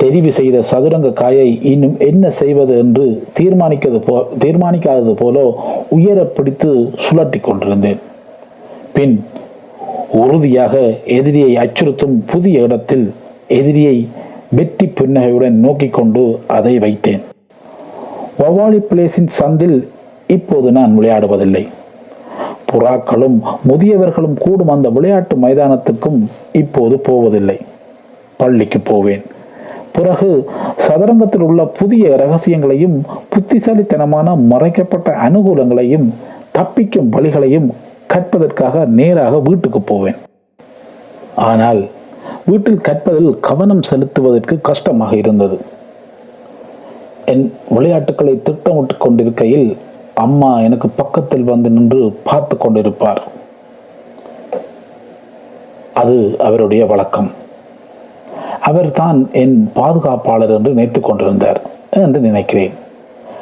தெரிவு 0.00 0.30
செய்த 0.38 0.56
சதுரங்க 0.62 1.08
காயை 1.20 1.46
இன்னும் 1.70 1.96
என்ன 2.08 2.24
செய்வது 2.40 2.74
என்று 2.78 3.04
தீர்மானிக்கிறது 3.38 4.00
போ 4.08 4.16
தீர்மானிக்காதது 4.44 5.14
போல 5.22 5.38
உயர 5.96 6.18
பிடித்து 6.36 6.70
சுழட்டி 7.04 7.40
கொண்டிருந்தேன். 7.40 8.00
பின் 8.96 9.16
உறுதியாக 10.22 10.74
எதிரியை 11.18 11.50
அச்சுறுத்தும் 11.64 12.16
புதிய 12.32 12.60
இடத்தில் 12.60 13.06
எதிரியை 13.58 13.96
வெற்றி 14.56 14.86
புன்னகையுடன் 14.86 15.56
நோக்கி 15.64 15.88
கொண்டு 15.88 16.40
அதை 16.46 16.78
வைத்தேன். 16.78 17.22
வவாலி 18.38 18.78
பிளேஸின் 18.90 19.28
சந்தில் 19.40 19.88
இப்போது 20.26 20.72
நான் 20.72 20.98
விளையாடுவதில்லை. 20.98 21.68
புறாக்களும் 22.72 23.36
முதியவர்களும் 23.68 24.36
கூடும் 24.38 24.68
அந்த 24.68 24.88
விளையாட்டு 24.88 25.36
மைதானத்துக்கும் 25.36 26.20
இப்போது 26.52 26.98
போவதில்லை. 26.98 27.58
பள்ளிக்கு 28.36 28.80
போவேன். 28.80 29.22
பிறகு 29.92 30.30
சதுரங்கத்தில் 30.86 31.40
உள்ள 31.40 31.64
புதிய 31.64 32.16
ரகசியங்களையும் 32.16 32.96
புத்திசாலித்தனமான 33.28 34.34
மறைக்கப்பட்ட 34.34 35.10
அனுகூலங்களையும் 35.28 36.08
தப்பிக்கும் 36.58 37.12
வழிகளையும் 37.12 37.68
கற்பதற்காக 38.14 38.84
நேராக 38.86 39.38
வீட்டுக்கு 39.38 39.80
போவேன். 39.80 40.18
ஆனால் 41.36 41.80
வீட்டில் 42.48 42.76
கற்பதில் 42.76 43.40
கவனம் 43.40 43.82
செலுத்துவதற்கு 43.82 44.60
கஷ்டமாக 44.60 45.16
இருந்தது. 45.16 45.60
என் 47.24 47.52
விளையாட்டுகளை 47.68 48.42
திட்டமிட்டு 48.42 48.96
கொண்டிருக்கையில் 48.96 49.76
அம்மா 50.14 50.60
எனக்கு 50.60 50.88
பக்கத்தில் 50.88 51.42
வந்து 51.42 51.70
நின்று 51.70 52.12
பார்த்து 52.24 52.56
கொண்டிருப்பார். 52.56 53.22
அது 55.94 56.36
அவருடைய 56.38 56.86
வழக்கம். 56.86 57.30
அவர் 58.60 58.90
தான் 58.90 59.28
என் 59.32 59.70
பாதுகாப்பாளர் 59.74 60.50
என்று 60.50 60.70
நினைத்துக் 60.70 61.04
கொண்டிருந்தார் 61.04 61.60
என்று 61.90 62.20
நினைக்கிறேன். 62.20 62.72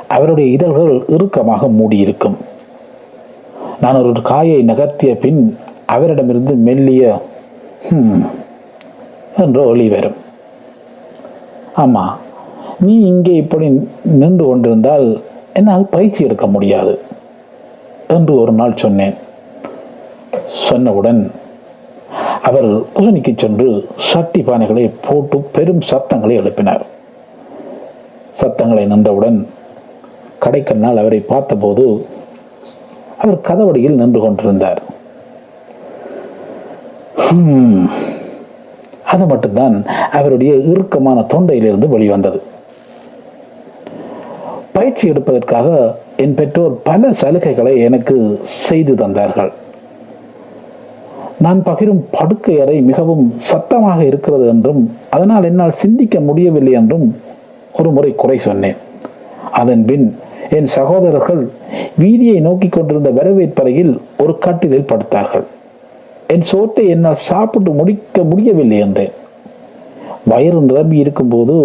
அவருடைய 0.09 0.51
இதழ்கள் 0.51 1.05
இறுக்கமாக 1.09 1.69
மூடியிருக்கும். 1.69 2.37
நான் 3.81 4.03
ஒரு 4.03 4.23
காயை 4.23 4.65
நகர்த்திய 4.65 5.15
பின் 5.15 5.59
அவரிடமிருந்து 5.87 6.55
மெல்லிய 6.55 7.23
"ஹம்" 7.91 8.27
என்ற 9.43 9.59
ஒளி 9.73 9.87
வரும். 9.95 10.19
ஆமாம் 11.83 12.15
நீ 12.85 12.95
இங்கே 13.11 13.35
இப்படி 13.43 13.67
நின்று 14.21 14.45
கொண்டிருந்தால் 14.47 15.07
என்னால் 15.59 15.93
பயிற்சி 15.95 16.21
எடுக்க 16.27 16.47
முடியாது 16.55 16.95
என்று 18.17 18.33
ஒரு 18.43 18.53
நாள் 18.61 18.81
சொன்னேன். 18.85 19.17
சொன்னவுடன் 20.69 21.21
அவர் 22.49 22.69
குசனிக்கு 22.97 23.33
சென்று 23.43 23.69
சட்டி 24.09 24.41
பானைகளை 24.49 24.85
போட்டு 25.07 25.39
பெரும் 25.57 25.83
சத்தங்களை 25.91 26.35
எழுப்பினார். 26.41 26.85
சத்தங்களை 28.41 28.85
நின்றவுடன் 28.93 29.39
கடைக்கண்ணால் 30.45 31.01
அவரை 31.03 31.21
பார்த்தபோது 31.33 31.87
அவர் 33.23 33.45
கதவடியில் 33.49 33.99
நின்று 34.01 34.21
கொண்டிருந்தார். 34.25 34.83
அது 39.13 39.25
மட்டும்தான் 39.33 39.77
அவருடைய 40.19 40.53
இறுக்கமான 40.71 41.19
தொண்டையிலிருந்து 41.33 41.89
வெளிவந்தது. 41.95 42.39
பயிற்சி 44.77 45.05
எடுப்பதற்காக 45.13 45.69
என் 46.23 46.35
பெற்றோர் 46.39 46.75
பல 46.89 47.11
சலுகைகளை 47.21 47.75
எனக்கு 47.89 48.17
செய்து 48.43 48.95
தந்தார்கள். 49.03 49.53
நான் 51.45 51.59
பகிரும் 51.69 52.03
படுக்கை 52.17 52.55
அறை 52.63 52.77
மிகவும் 52.91 53.25
சத்தமாக 53.51 54.01
இருக்கிறது 54.11 54.45
என்றும் 54.53 54.83
அதனால் 55.17 55.49
என்னால் 55.51 55.81
சிந்திக்க 55.83 56.21
முடியவில்லை 56.29 56.73
என்றும் 56.81 57.07
ஒரு 57.79 57.91
முறை 57.97 58.13
குறை 58.23 58.39
சொன்னேன். 58.49 58.79
அதன் 59.61 59.85
பின் 59.91 60.07
என் 60.59 60.71
சகோதரர்கள் 60.77 61.43
வீதியை 62.03 62.39
நோக்கி 62.49 62.69
கொண்டிருந்த 62.69 63.11
வரவேற்பறையில் 63.19 63.93
ஒரு 64.23 64.35
கட்டிலில் 64.45 64.89
படுத்தார்கள். 64.93 65.47
என் 66.35 66.47
சோற்றை 66.51 66.85
என்னால் 66.95 67.25
சாப்பிட்டு 67.31 67.71
முடிக்க 67.79 68.23
முடியவில்லை 68.31 68.79
என்றேன். 68.87 69.15
வயிறு 70.31 70.61
நிரம்பி 70.69 70.97
இருக்கும்போது 71.03 71.57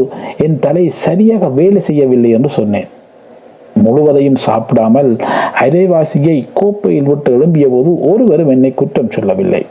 என் 0.45 0.57
தலை 0.65 0.83
சரியாக 1.05 1.47
வேலை 1.59 1.81
செய்யவில்லை 1.87 2.31
என்று 2.37 2.49
சொன்னேன். 2.57 2.89
முழுவதையும் 3.83 4.39
சாப்பிடாமல் 4.45 5.09
அரைவாசியை 5.63 6.37
கோப்பையில் 6.59 7.09
விட்டு 7.11 7.29
எழும்பிய 7.37 7.67
போது 7.73 7.91
ஒருவரும் 8.11 8.51
என்னை 8.55 8.71
குற்றம் 8.81 9.13
சொல்லவில்லை. 9.15 9.63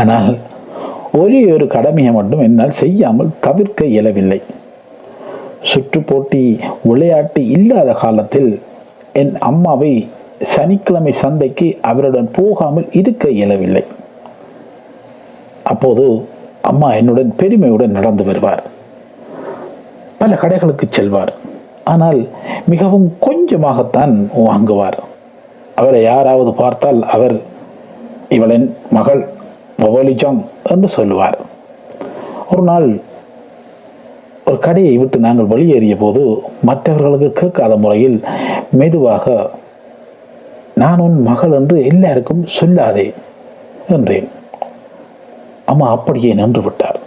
ஆனால் 0.00 0.32
ஒரே 1.20 1.40
ஒரு 1.54 1.66
கடமையை 1.76 2.12
மட்டும் 2.18 2.44
என்னால் 2.48 2.78
செய்யாமல் 2.82 3.36
தவிர்க்க 3.46 3.84
இயலவில்லை. 3.94 4.40
சுற்று 5.70 6.00
போட்டி 6.10 6.44
விளையாட்டு 6.88 7.40
இல்லாத 7.56 7.90
காலத்தில் 8.02 8.52
என் 9.20 9.34
அம்மாவை 9.50 9.92
சனிக்கிழமை 10.52 11.12
சந்தைக்கு 11.12 11.78
அவருடன் 11.90 12.30
போகாமல் 12.32 12.88
இருக்க 12.92 13.28
இயலவில்லை. 13.28 13.84
அப்போது 15.64 16.04
அம்மா 16.60 16.88
என்னுடன் 16.94 17.30
பெருமையுடன் 17.36 17.96
நடந்து 17.98 18.24
வருவார். 18.24 18.62
பல 20.18 20.34
கடைகளுக்கு 20.34 20.86
செல்வார். 20.90 21.32
ஆனால் 21.84 22.20
மிகவும் 22.66 23.16
கொஞ்சமாகத்தான் 23.26 24.30
வாங்குவார். 24.32 24.98
அவரை 25.74 26.02
யாராவது 26.02 26.52
பார்த்தால் 26.52 27.00
அவர் 27.02 27.36
இவளின் 28.28 28.76
மகள் 28.90 29.28
மொபலிஜாங் 29.78 30.42
என்று 30.62 30.88
சொல்லுவார். 30.88 31.38
ஒரு 32.50 32.62
நாள் 32.62 33.00
ஒரு 34.46 34.58
கடையை 34.58 34.98
விட்டு 34.98 35.18
நாங்கள் 35.18 35.46
வெளியேறிய 35.46 35.96
போது 35.96 36.22
மற்றவர்களுக்கு 36.68 37.32
கேட்காத 37.32 37.76
முறையில் 37.76 38.24
மெதுவாக 38.70 39.50
நான் 40.82 41.02
உன் 41.06 41.18
மகள் 41.22 41.54
என்று 41.58 41.76
எல்லாருக்கும் 41.86 42.42
சொல்லாதே 42.58 43.06
என்றேன். 43.94 44.28
அம்மா 45.70 45.86
அப்படியே 45.96 46.30
நின்று 46.38 46.62
விட்டார். 46.62 47.00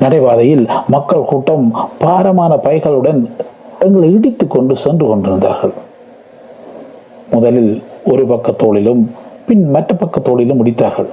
நடைபாதையில் 0.00 0.64
மக்கள் 0.88 1.28
கூட்டம் 1.30 1.66
பாரமான 1.98 2.52
பைகளுடன் 2.66 3.20
எங்களை 3.84 4.08
இடித்து 4.12 4.44
கொண்டு 4.46 4.74
சென்று 4.84 5.06
கொண்டிருந்தார்கள். 5.06 5.74
முதலில் 7.32 7.72
ஒரு 8.10 8.24
பக்கத்தோளிலும் 8.26 9.02
பின் 9.46 9.64
மற்ற 9.74 9.90
பக்கத்தோளிலும் 9.94 10.60
முடித்தார்கள் 10.60 11.10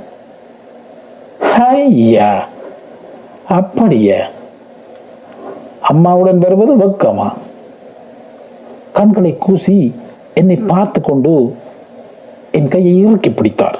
ஐயா 1.71 2.29
அப்படியே? 3.59 4.17
அம்மாவுடன் 5.91 6.39
வருவது 6.39 6.73
வெக்கமா? 6.81 7.27
கண்களை 8.93 9.31
கூசி 9.37 9.77
என்னை 10.35 10.55
பார்த்து 10.55 11.01
கொண்டு 11.01 11.55
என் 12.51 12.67
கையை 12.67 12.99
இறுக்கி 12.99 13.29
பிடித்தார். 13.29 13.79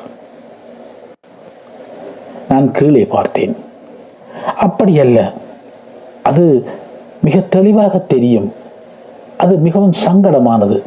நான் 2.50 2.72
கீழே 2.72 3.06
பார்த்தேன். 3.06 3.56
அப்படி 4.58 5.00
அல்ல 5.00 5.34
அது 6.24 6.66
மிக 7.22 7.40
தெளிவாக 7.40 7.98
தெரியும். 7.98 8.54
அது 9.38 9.56
மிகவும் 9.56 9.94
சங்கடமானது. 10.06 10.82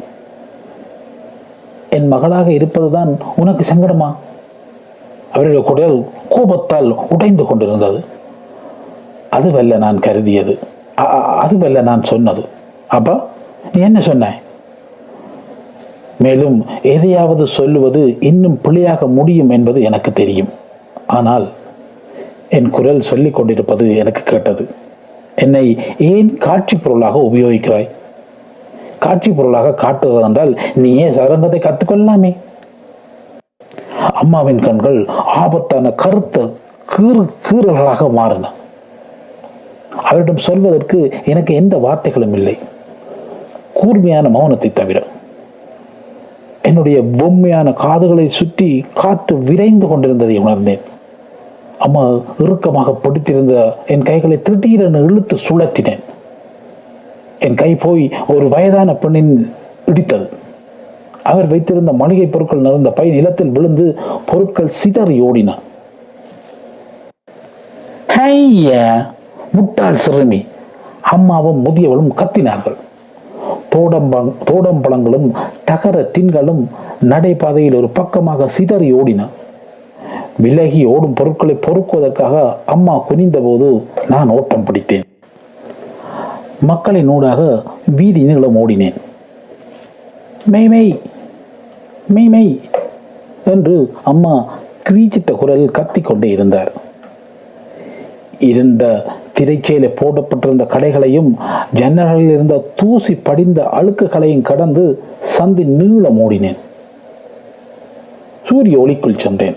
என் 1.89 2.07
மகளாக 2.07 2.51
இருப்பதுதான் 2.51 3.17
உனக்கு 3.35 3.73
சங்கடமா? 3.73 4.15
அவருடைய 5.33 5.63
குடல் 5.63 6.09
கோபத்தால் 6.29 6.95
உடைந்து 7.09 7.45
கொண்டிருந்தது. 7.45 8.03
அதுவல்ல 9.29 9.77
நான் 9.77 9.99
கருதியது. 9.99 10.59
அ- 10.99 11.09
அதுவல்ல 11.19 11.81
நான் 11.81 12.03
சொன்னது. 12.03 12.45
அப்பா 12.87 13.27
நீ 13.73 13.81
என்ன 13.81 14.01
சொன்ன? 14.01 14.39
மேலும் 16.23 16.57
எதையாவது 16.93 17.47
சொல்லுவது 17.47 18.01
இன்னும் 18.29 18.57
பிழையாக 18.61 19.07
முடியும் 19.17 19.49
என்பது 19.49 19.81
எனக்கு 19.81 20.13
தெரியும். 20.13 20.49
ஆனால் 21.07 21.45
என் 22.57 22.69
குரல் 22.69 23.01
சொல்லி 23.01 23.29
கொண்டிருப்பது 23.29 23.85
எனக்கு 23.97 24.21
கேட்டது. 24.23 24.63
என்னை 25.35 25.65
ஏன் 25.97 26.37
காட்சி 26.37 26.75
பொருளாக 26.77 27.19
உபயோகிக்கிறாய்? 27.29 27.89
காட்சி 28.99 29.31
பொருளாக 29.31 29.73
காட்டுகிறது 29.73 30.25
என்றால் 30.27 30.53
நீயே 30.75 31.07
சதரங்கத்தை 31.09 31.59
கற்றுக்கொள்ளலாமே. 31.65 32.31
அம்மாவின் 34.21 34.61
கண்கள் 34.61 34.99
ஆபத்தான 35.43 35.91
கருத்த 36.03 36.37
கீறு 36.85 37.23
கீறல்களாக 37.45 38.09
மாறின. 38.19 38.51
அவரிடம் 40.03 40.45
சொல்வதற்கு 40.47 40.99
எனக்கு 41.25 41.51
எந்த 41.61 41.77
வார்த்தைகளும் 41.77 42.35
இல்லை. 42.39 42.57
கூர்மையான 43.73 44.29
மௌனத்தை 44.29 44.69
தவிர 44.73 44.99
என்னுடைய 46.61 47.01
பொம்மையான 47.01 47.71
காதுகளை 47.73 48.27
சுற்றி 48.27 48.85
காற்று 48.95 49.37
விரைந்து 49.37 49.87
கொண்டிருந்ததை 49.87 50.37
உணர்ந்தேன். 50.39 50.79
அம்மா 51.79 52.17
இறுக்கமாக 52.39 52.91
பிடித்திருந்த 52.93 53.75
என் 53.87 54.03
கைகளை 54.03 54.41
திடீரென 54.41 54.99
இழுத்து 54.99 55.37
சுழற்றினேன். 55.47 56.03
என் 57.39 57.55
கை 57.55 57.75
போய் 57.75 58.11
ஒரு 58.27 58.47
வயதான 58.49 58.93
பெண்ணின் 58.93 59.51
இடித்தது. 59.85 60.27
அவர் 61.23 61.47
வைத்திருந்த 61.47 61.93
மளிகை 61.93 62.25
பொருட்கள் 62.25 62.59
நிறைந்த 62.59 62.89
பை 62.89 63.09
நிலத்தில் 63.09 63.49
விழுந்து 63.49 63.97
பொருட்கள் 64.25 64.67
சிதறி 64.67 65.21
ஓடின. 65.21 65.57
முட்டாள் 69.51 69.95
சிறுமி! 69.95 70.45
அம்மாவும் 71.01 71.65
முதியவளும் 71.65 72.11
கத்தினார்கள். 72.15 72.75
தோடம்பங் 73.75 74.31
தோடம்பழங்களும் 74.45 75.31
தகர 75.65 76.09
தின்களும் 76.17 76.63
நடைபாதையில் 77.01 77.75
ஒரு 77.75 77.89
பக்கமாக 77.89 78.47
சிதறி 78.47 78.93
ஓடின. 78.93 79.27
விலகி 80.37 80.85
ஓடும் 80.85 81.13
பொருட்களை 81.13 81.55
பொறுக்குவதற்காக 81.55 82.35
அம்மா 82.65 83.03
குனிந்தபோது 83.09 83.83
நான் 84.09 84.29
ஓட்டம் 84.29 84.63
பிடித்தேன். 84.63 85.05
மக்களின் 86.61 87.07
ஊடாக 87.07 87.61
வீதி 87.95 88.23
நீளம் 88.23 88.57
ஓடினேன். 88.57 88.97
மெய் 90.45 90.67
மெய் 90.67 91.01
மெய் 92.07 92.29
மெய் 92.29 92.61
என்று 93.45 93.93
அம்மா 94.03 94.45
கிரீச்சிட்ட 94.89 95.31
குரலில் 95.31 95.75
கத்திக்கொண்டே 95.77 96.23
இருந்தார். 96.23 96.71
இருண்ட 98.39 98.83
திரைச்சேலை 99.39 99.91
போடப்பட்டிருந்த 99.95 100.65
கடைகளையும் 100.65 101.35
ஜன்னல்களில் 101.75 102.31
இருந்த 102.31 102.63
தூசி 102.75 103.13
படிந்த 103.13 103.63
அழுக்குகளையும் 103.63 104.41
கடந்து 104.41 104.99
சந்தி 105.21 105.63
நீள 105.63 106.09
மூடினேன். 106.09 106.57
சூரிய 108.45 108.79
ஒளிக்குள் 108.79 109.19
சென்றேன். 109.19 109.55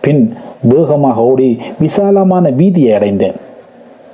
பின் 0.00 0.34
வேகமாக 0.60 1.20
ஓடி 1.20 1.58
விசாலமான 1.78 2.50
வீதியை 2.50 2.94
அடைந்தேன். 2.94 3.34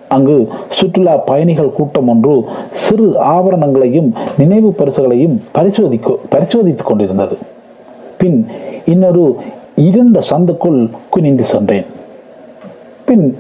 அங்கு 0.09 0.49
சுற்றுலா 0.71 1.17
பயணிகள் 1.17 1.73
கூட்டம் 1.73 2.09
ஒன்று 2.09 2.45
சிறு 2.73 3.21
ஆபரணங்களையும் 3.21 4.15
நினைவு 4.39 4.75
பரிசுகளையும் 4.79 5.43
பரிசோதிக்க 5.53 6.17
பரிசோதித்துக் 6.29 6.87
கொண்டிருந்தது. 6.87 7.37
பின் 8.19 8.47
இன்னொரு 8.87 9.37
இருண்ட 9.75 10.21
சந்துக்குள் 10.31 10.91
குனிந்து 11.11 11.45
சென்றேன். 11.45 11.85
பின் 13.05 13.39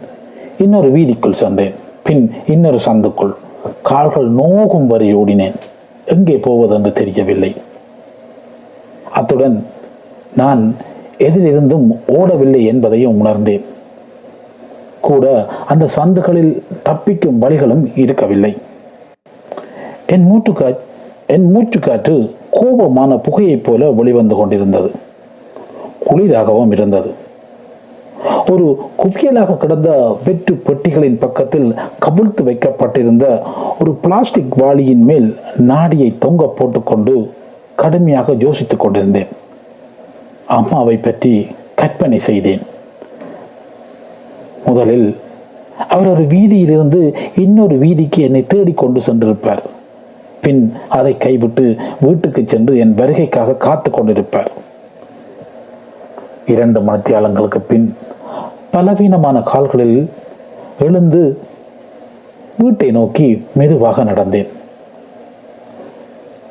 இன்னொரு 0.58 0.92
வீதிக்குள் 0.92 1.32
சென்றேன். 1.32 1.74
பின் 2.02 2.32
இன்னொரு 2.46 2.78
சந்துக்குள் 2.86 3.34
கால்கள் 3.82 4.28
நோகும் 4.28 4.86
வரை 4.86 5.16
ஓடினேன். 5.16 5.54
எங்கே 6.04 6.36
போவதென்று 6.36 6.92
தெரியவில்லை. 6.92 7.54
அத்துடன் 9.12 9.66
நான் 10.36 10.76
எதிலிருந்தும் 11.18 11.98
ஓடவில்லை 12.06 12.64
என்பதையும் 12.66 13.20
உணர்ந்தேன். 13.20 13.64
கூட 15.00 15.46
அந்த 15.66 15.88
சந்துகளில் 15.96 16.62
தப்பிக்கும் 16.84 17.38
வழிகளும் 17.38 17.92
இருக்கவில்லை. 17.96 18.56
என் 20.06 20.30
மூட்டுக்கா 20.30 20.76
என் 21.26 21.56
மூச்சுக்காற்று 21.56 22.30
கோபமான 22.50 23.16
புகையைப் 23.16 23.64
போல 23.64 23.90
வெளிவந்து 23.90 24.34
கொண்டிருந்தது. 24.34 24.90
குளிராகவும் 26.10 26.72
இருந்தது. 26.72 27.14
ஒரு 28.50 28.66
குவியலாக 28.98 29.56
கிடந்த 29.56 29.90
வெற்று 30.24 30.62
பெட்டிகளின் 30.66 31.18
பக்கத்தில் 31.18 31.74
கவிழ்த்து 32.06 32.42
வைக்கப்பட்டிருந்த 32.42 33.42
ஒரு 33.78 33.92
பிளாஸ்டிக் 33.92 34.56
வாளியின் 34.56 35.04
மேல் 35.10 35.36
நாடியை 35.56 36.14
தொங்க 36.18 36.52
போட்டுக்கொண்டு 36.58 37.30
கடுமையாக 37.74 38.34
யோசித்துக் 38.38 38.80
கொண்டிருந்தேன். 38.80 39.30
அம்மாவை 40.46 40.96
பற்றி 40.96 41.46
கற்பனை 41.74 42.18
செய்தேன். 42.18 42.62
முதலில் 44.66 45.16
அவர் 45.88 46.08
ஒரு 46.08 46.22
வீதியிலிருந்து 46.22 47.14
இன்னொரு 47.36 47.76
வீதிக்கு 47.78 48.20
என்னை 48.22 48.46
தேடிக் 48.46 48.76
கொண்டு 48.76 49.00
சென்றிருப்பார். 49.00 49.62
பின் 50.40 50.72
அதை 50.88 51.16
கைவிட்டு 51.16 51.76
வீட்டுக்கு 52.00 52.42
சென்று 52.46 52.78
என் 52.78 52.94
வருகைக்காக 52.94 53.56
காத்து 53.56 53.90
கொண்டிருப்பார். 53.90 54.50
இரண்டு 56.46 56.80
மணித்தியாலங்களுக்கு 56.80 57.60
பின் 57.68 57.94
பலவீனமான 58.70 59.40
கால்களில் 59.40 60.10
எழுந்து 60.80 61.38
வீட்டை 62.58 62.90
நோக்கி 62.90 63.44
மெதுவாக 63.54 64.04
நடந்தேன். 64.04 64.48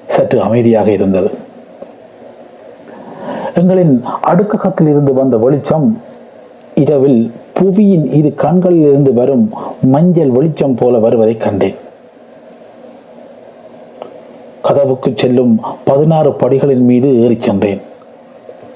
சற்று 0.08 0.42
அமைதியாக 0.42 0.92
இருந்தது. 0.92 1.32
எங்களின் 3.56 4.04
அடுக்ககத்தில் 4.24 4.90
இருந்து 4.90 5.14
வந்த 5.14 5.38
வெளிச்சம் 5.38 6.02
இரவில் 6.76 7.32
புவியின் 7.60 8.14
இரு 8.14 8.34
கண்களில் 8.36 8.82
இருந்து 8.82 9.14
வரும் 9.14 9.54
மஞ்சள் 9.82 10.30
வெளிச்சம் 10.30 10.76
போல 10.76 10.98
வருவதை 10.98 11.38
கண்டேன். 11.38 11.76
கதவுக்கு 14.62 15.14
செல்லும் 15.16 15.62
பதினாறு 15.84 16.30
படிகளின் 16.30 16.86
மீது 16.92 17.22
ஏறிச் 17.22 17.42
சென்றேன். 17.42 17.82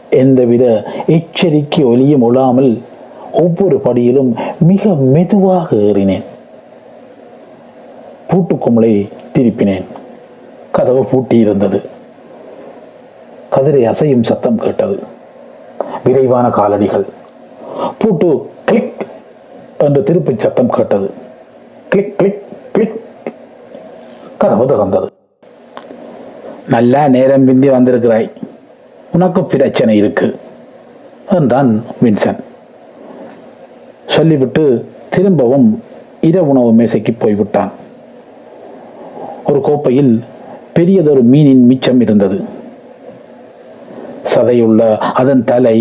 எந்தவித 0.10 0.86
எச்சரிக்கை 1.08 1.84
ஒலியும் 1.84 2.22
ஒழாமல் 2.22 2.72
ஒவ்வொரு 3.32 3.78
படியிலும் 3.78 4.40
மிக 4.60 4.90
மெதுவாக 4.90 5.76
ஏறினேன். 5.76 6.24
பூட்டுக்குமலை 8.30 9.10
திருப்பினேன். 9.34 9.84
கதவு 10.72 11.02
பூட்டியிருந்தது. 11.02 11.86
கதிரை 13.52 13.84
அசையும் 13.84 14.24
சத்தம் 14.24 14.58
கேட்டது. 14.58 15.04
விரைவான 16.04 16.48
காலடிகள். 16.48 17.06
பூட்டு 17.98 18.50
கிளிக் 18.66 19.06
என்று 19.78 20.04
திருப்பி 20.04 20.34
சத்தம் 20.38 20.70
கேட்டது. 20.70 21.12
Click 21.90 22.18
click 22.18 22.42
click. 22.72 23.02
கதவு 24.38 24.66
திறந்தது. 24.66 25.10
நல்லா 26.68 27.08
நேரம் 27.08 27.48
பிந்தி 27.48 27.70
வந்திருக்கிறாய். 27.70 28.32
உனக்கு 29.14 29.46
பிரச்சனை 29.46 29.98
இருக்கு 29.98 30.40
என்றான் 31.30 31.84
வின்சன். 32.02 32.40
சொல்லிவிட்டு 34.16 34.64
திரும்பவும் 35.14 35.68
இரவுணவு 36.30 36.72
மேசைக்கு 36.80 37.14
போய்விட்டான். 37.18 37.72
ஒரு 39.50 39.60
கோப்பையில் 39.68 40.14
பெரியதொரு 40.76 41.24
மீனின் 41.32 41.64
மிச்சம் 41.70 42.02
இருந்தது. 42.06 42.38
சதையுள்ள 44.34 44.82
அதன் 45.22 45.44
தலை 45.52 45.78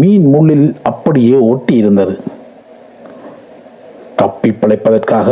மீன் 0.00 0.26
முள்ளில் 0.34 0.68
அப்படியே 0.90 1.36
ஒட்டி 1.52 1.74
இருந்தது 1.82 2.14
தப்பி 4.20 4.50
பிழைப்பதற்காக 4.50 5.30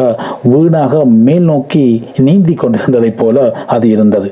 வீணாக 0.53 1.05
மேல் 1.27 1.47
நோக்கி 1.53 1.85
நீந்தி 2.27 2.55
கொண்டிருந்ததைப் 2.55 3.19
போல 3.21 3.37
அது 3.75 3.87
இருந்தது. 3.89 4.31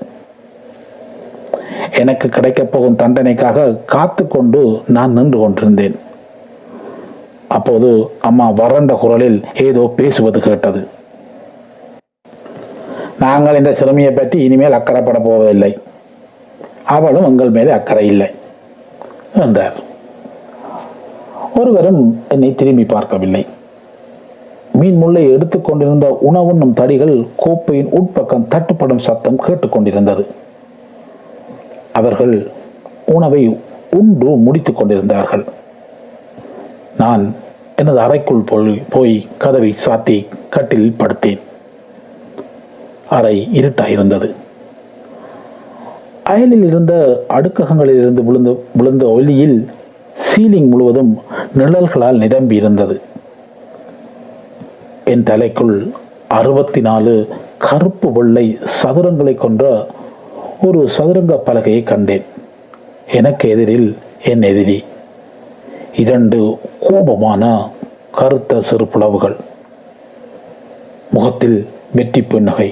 எனக்கு 2.00 2.28
கிடைக்கப் 2.28 2.72
போகும் 2.72 2.98
தண்டனைக்காக 3.02 3.68
காத்து 3.94 4.24
கொண்டு 4.28 4.62
நான் 4.96 5.16
நின்று 5.18 5.38
கொண்டிருந்தேன். 5.38 5.96
அப்போது 7.56 7.88
அம்மா 8.28 8.46
வறண்ட 8.60 8.92
குரலில் 9.02 9.38
ஏதோ 9.66 9.82
பேசுவது 9.98 10.38
கேட்டது. 10.46 10.80
நாங்கள் 13.24 13.58
இந்த 13.60 13.70
சிறுமியை 13.80 14.12
பற்றி 14.12 14.38
இனிமேல் 14.46 14.78
அக்கறைப்பட 14.78 15.18
போவதில்லை. 15.26 15.72
அவளும் 16.96 17.28
எங்கள் 17.30 17.54
மேலே 17.56 17.70
அக்கறை 17.76 18.06
இல்லை 18.12 18.28
என்றார். 19.44 19.76
ஒருவரும் 21.60 22.02
என்னை 22.32 22.50
திரும்பி 22.60 22.84
பார்க்கவில்லை. 22.94 23.42
மீன் 24.80 24.98
முள்ளை 25.02 25.22
எடுத்துக்கொண்டிருந்த 25.34 26.06
உணவுண்ணும் 26.28 26.76
தடிகள் 26.80 27.14
கோப்பையின் 27.42 27.92
உட்பக்கம் 27.98 28.48
தட்டுப்படும் 28.54 29.04
சத்தம் 29.06 29.42
கேட்டுக்கொண்டிருந்தது 29.46 30.24
அவர்கள் 32.00 32.34
உணவை 33.16 33.42
உண்டு 34.00 34.30
முடித்துக் 34.46 34.78
கொண்டிருந்தார்கள். 34.78 35.44
நான் 37.00 37.24
எனது 37.76 38.00
அறைக்குள் 38.00 38.42
போய் 38.46 38.82
போய் 38.90 39.26
கதவை 39.38 39.74
சாத்தி 39.86 40.26
கட்டில் 40.50 40.96
படுத்தேன். 40.98 41.40
அறை 43.10 43.48
இருட்டாயிருந்தது. 43.52 44.28
அயலில் 46.24 46.64
இருந்த 46.66 46.92
அடுக்ககங்களில் 47.28 47.98
இருந்து 48.02 48.24
விழுந்த 48.24 48.50
விழுந்த 48.74 49.06
ஒலியில் 49.06 49.68
சீலிங் 50.26 50.68
முழுவதும் 50.68 51.12
நிழல்களால் 51.56 52.16
நிரம்பி 52.16 52.56
இருந்தது 52.56 53.00
என் 55.04 55.22
தலைக்குள் 55.22 55.76
அறுபத்தி 56.28 56.80
நாலு 56.80 57.28
கருப்பு 57.58 58.12
வெள்ளை 58.12 58.58
சதுரங்களை 58.82 59.34
கொன்ற 59.34 59.86
ஒரு 60.64 60.88
சதுரங்க 60.88 61.42
பலகையை 61.46 61.82
கண்டேன். 61.82 62.26
எனக்கு 63.12 63.48
எதிரில் 63.48 63.96
என் 64.24 64.42
எதிரி 64.42 64.84
இரண்டு 66.02 66.38
கோபமான 66.86 67.42
கருத்த 68.18 68.60
சிறு 68.68 68.86
புலவுகள் 68.92 69.36
முகத்தில் 71.14 71.58
வெற்றி 71.96 72.22
புன்னகை 72.22 72.68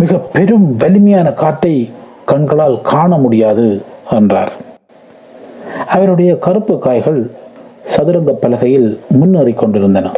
மிக 0.00 0.18
பெரும் 0.34 0.66
வலிமையான 0.82 1.28
காட்டை 1.42 1.74
கண்களால் 2.30 2.76
காண 2.90 3.18
முடியாது 3.24 3.66
என்றார். 4.18 4.52
அவருடைய 5.94 6.32
கருப்பு 6.46 6.76
காய்கள் 6.86 7.20
சதுரங்க 7.94 8.32
பலகையில் 8.42 8.90
முன்னேறி 9.20 9.52
கொண்டிருந்தன. 9.52 10.10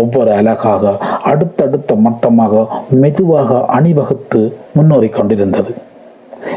ஒவ்வொரு 0.00 0.32
அழகாக 0.38 0.96
அடுத்தடுத்த 1.30 1.94
மட்டமாக 2.06 2.64
மெதுவாக 3.02 3.60
அணிவகுத்து 3.76 4.40
முன்னேறி 4.74 5.08
கொண்டிருந்தது. 5.08 5.74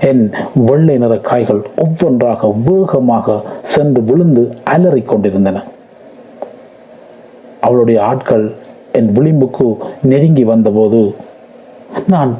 என் 0.01 0.31
வெள்ளை 0.55 0.97
நிற 0.97 1.17
காய்கள் 1.17 1.67
ஒவ்வொன்றாக 1.77 2.53
வேகமாக 2.65 3.41
சென்று 3.63 4.01
விழுந்து 4.01 4.53
அலறிக் 4.63 5.07
கொண்டிருந்தன. 5.07 5.63
அவளுடைய 7.61 8.03
ஆட்கள் 8.03 8.53
என் 8.91 9.09
விளிம்புக்கு 9.15 9.77
நெருங்கி 10.01 10.43
வந்தபோது 10.43 11.15
நான் 12.07 12.37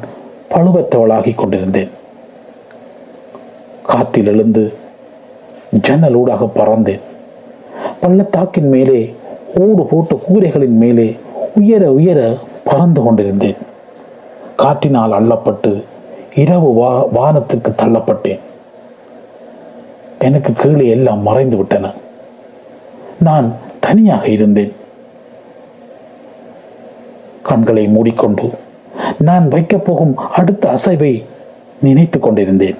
பழுவற்றவளாகிக் 0.50 1.34
கொண்டிருந்தேன். 1.34 1.88
காற்றில் 3.82 4.26
எழுந்து 4.26 4.72
ஜன்னலூடாக 5.88 6.48
பறந்தேன். 6.54 7.00
பள்ளத்தாக்கின் 8.00 8.68
மேலே 8.68 9.14
ஓடு 9.54 9.82
போட்ட 9.82 10.20
கூரைகளின் 10.28 10.78
மேலே 10.78 11.16
உயர 11.54 11.92
உயர 11.92 12.36
பறந்து 12.64 13.02
கொண்டிருந்தேன். 13.02 13.56
காற்றினால் 14.56 15.10
அள்ளப்பட்டு 15.10 15.82
இரவு 16.34 16.74
வா 16.74 17.06
வானத்துக்கு 17.06 17.74
தள்ளப்பட்டேன். 17.76 18.38
எனக்கு 20.18 20.52
கீழே 20.52 20.86
எல்லாம் 20.86 21.22
மறைந்து 21.22 21.56
விட்டன. 21.56 21.90
நான் 23.20 23.52
தனியாக 23.80 24.28
இருந்தேன். 24.28 24.72
கண்களை 27.42 27.88
மூடிக்கொண்டு 27.88 28.50
நான் 29.18 29.48
வைக்கப் 29.48 29.84
போகும் 29.84 30.16
அடுத்த 30.16 30.74
அசைவை 30.74 31.24
நினைத்து 31.80 32.20
கொண்டிருந்தேன். 32.20 32.76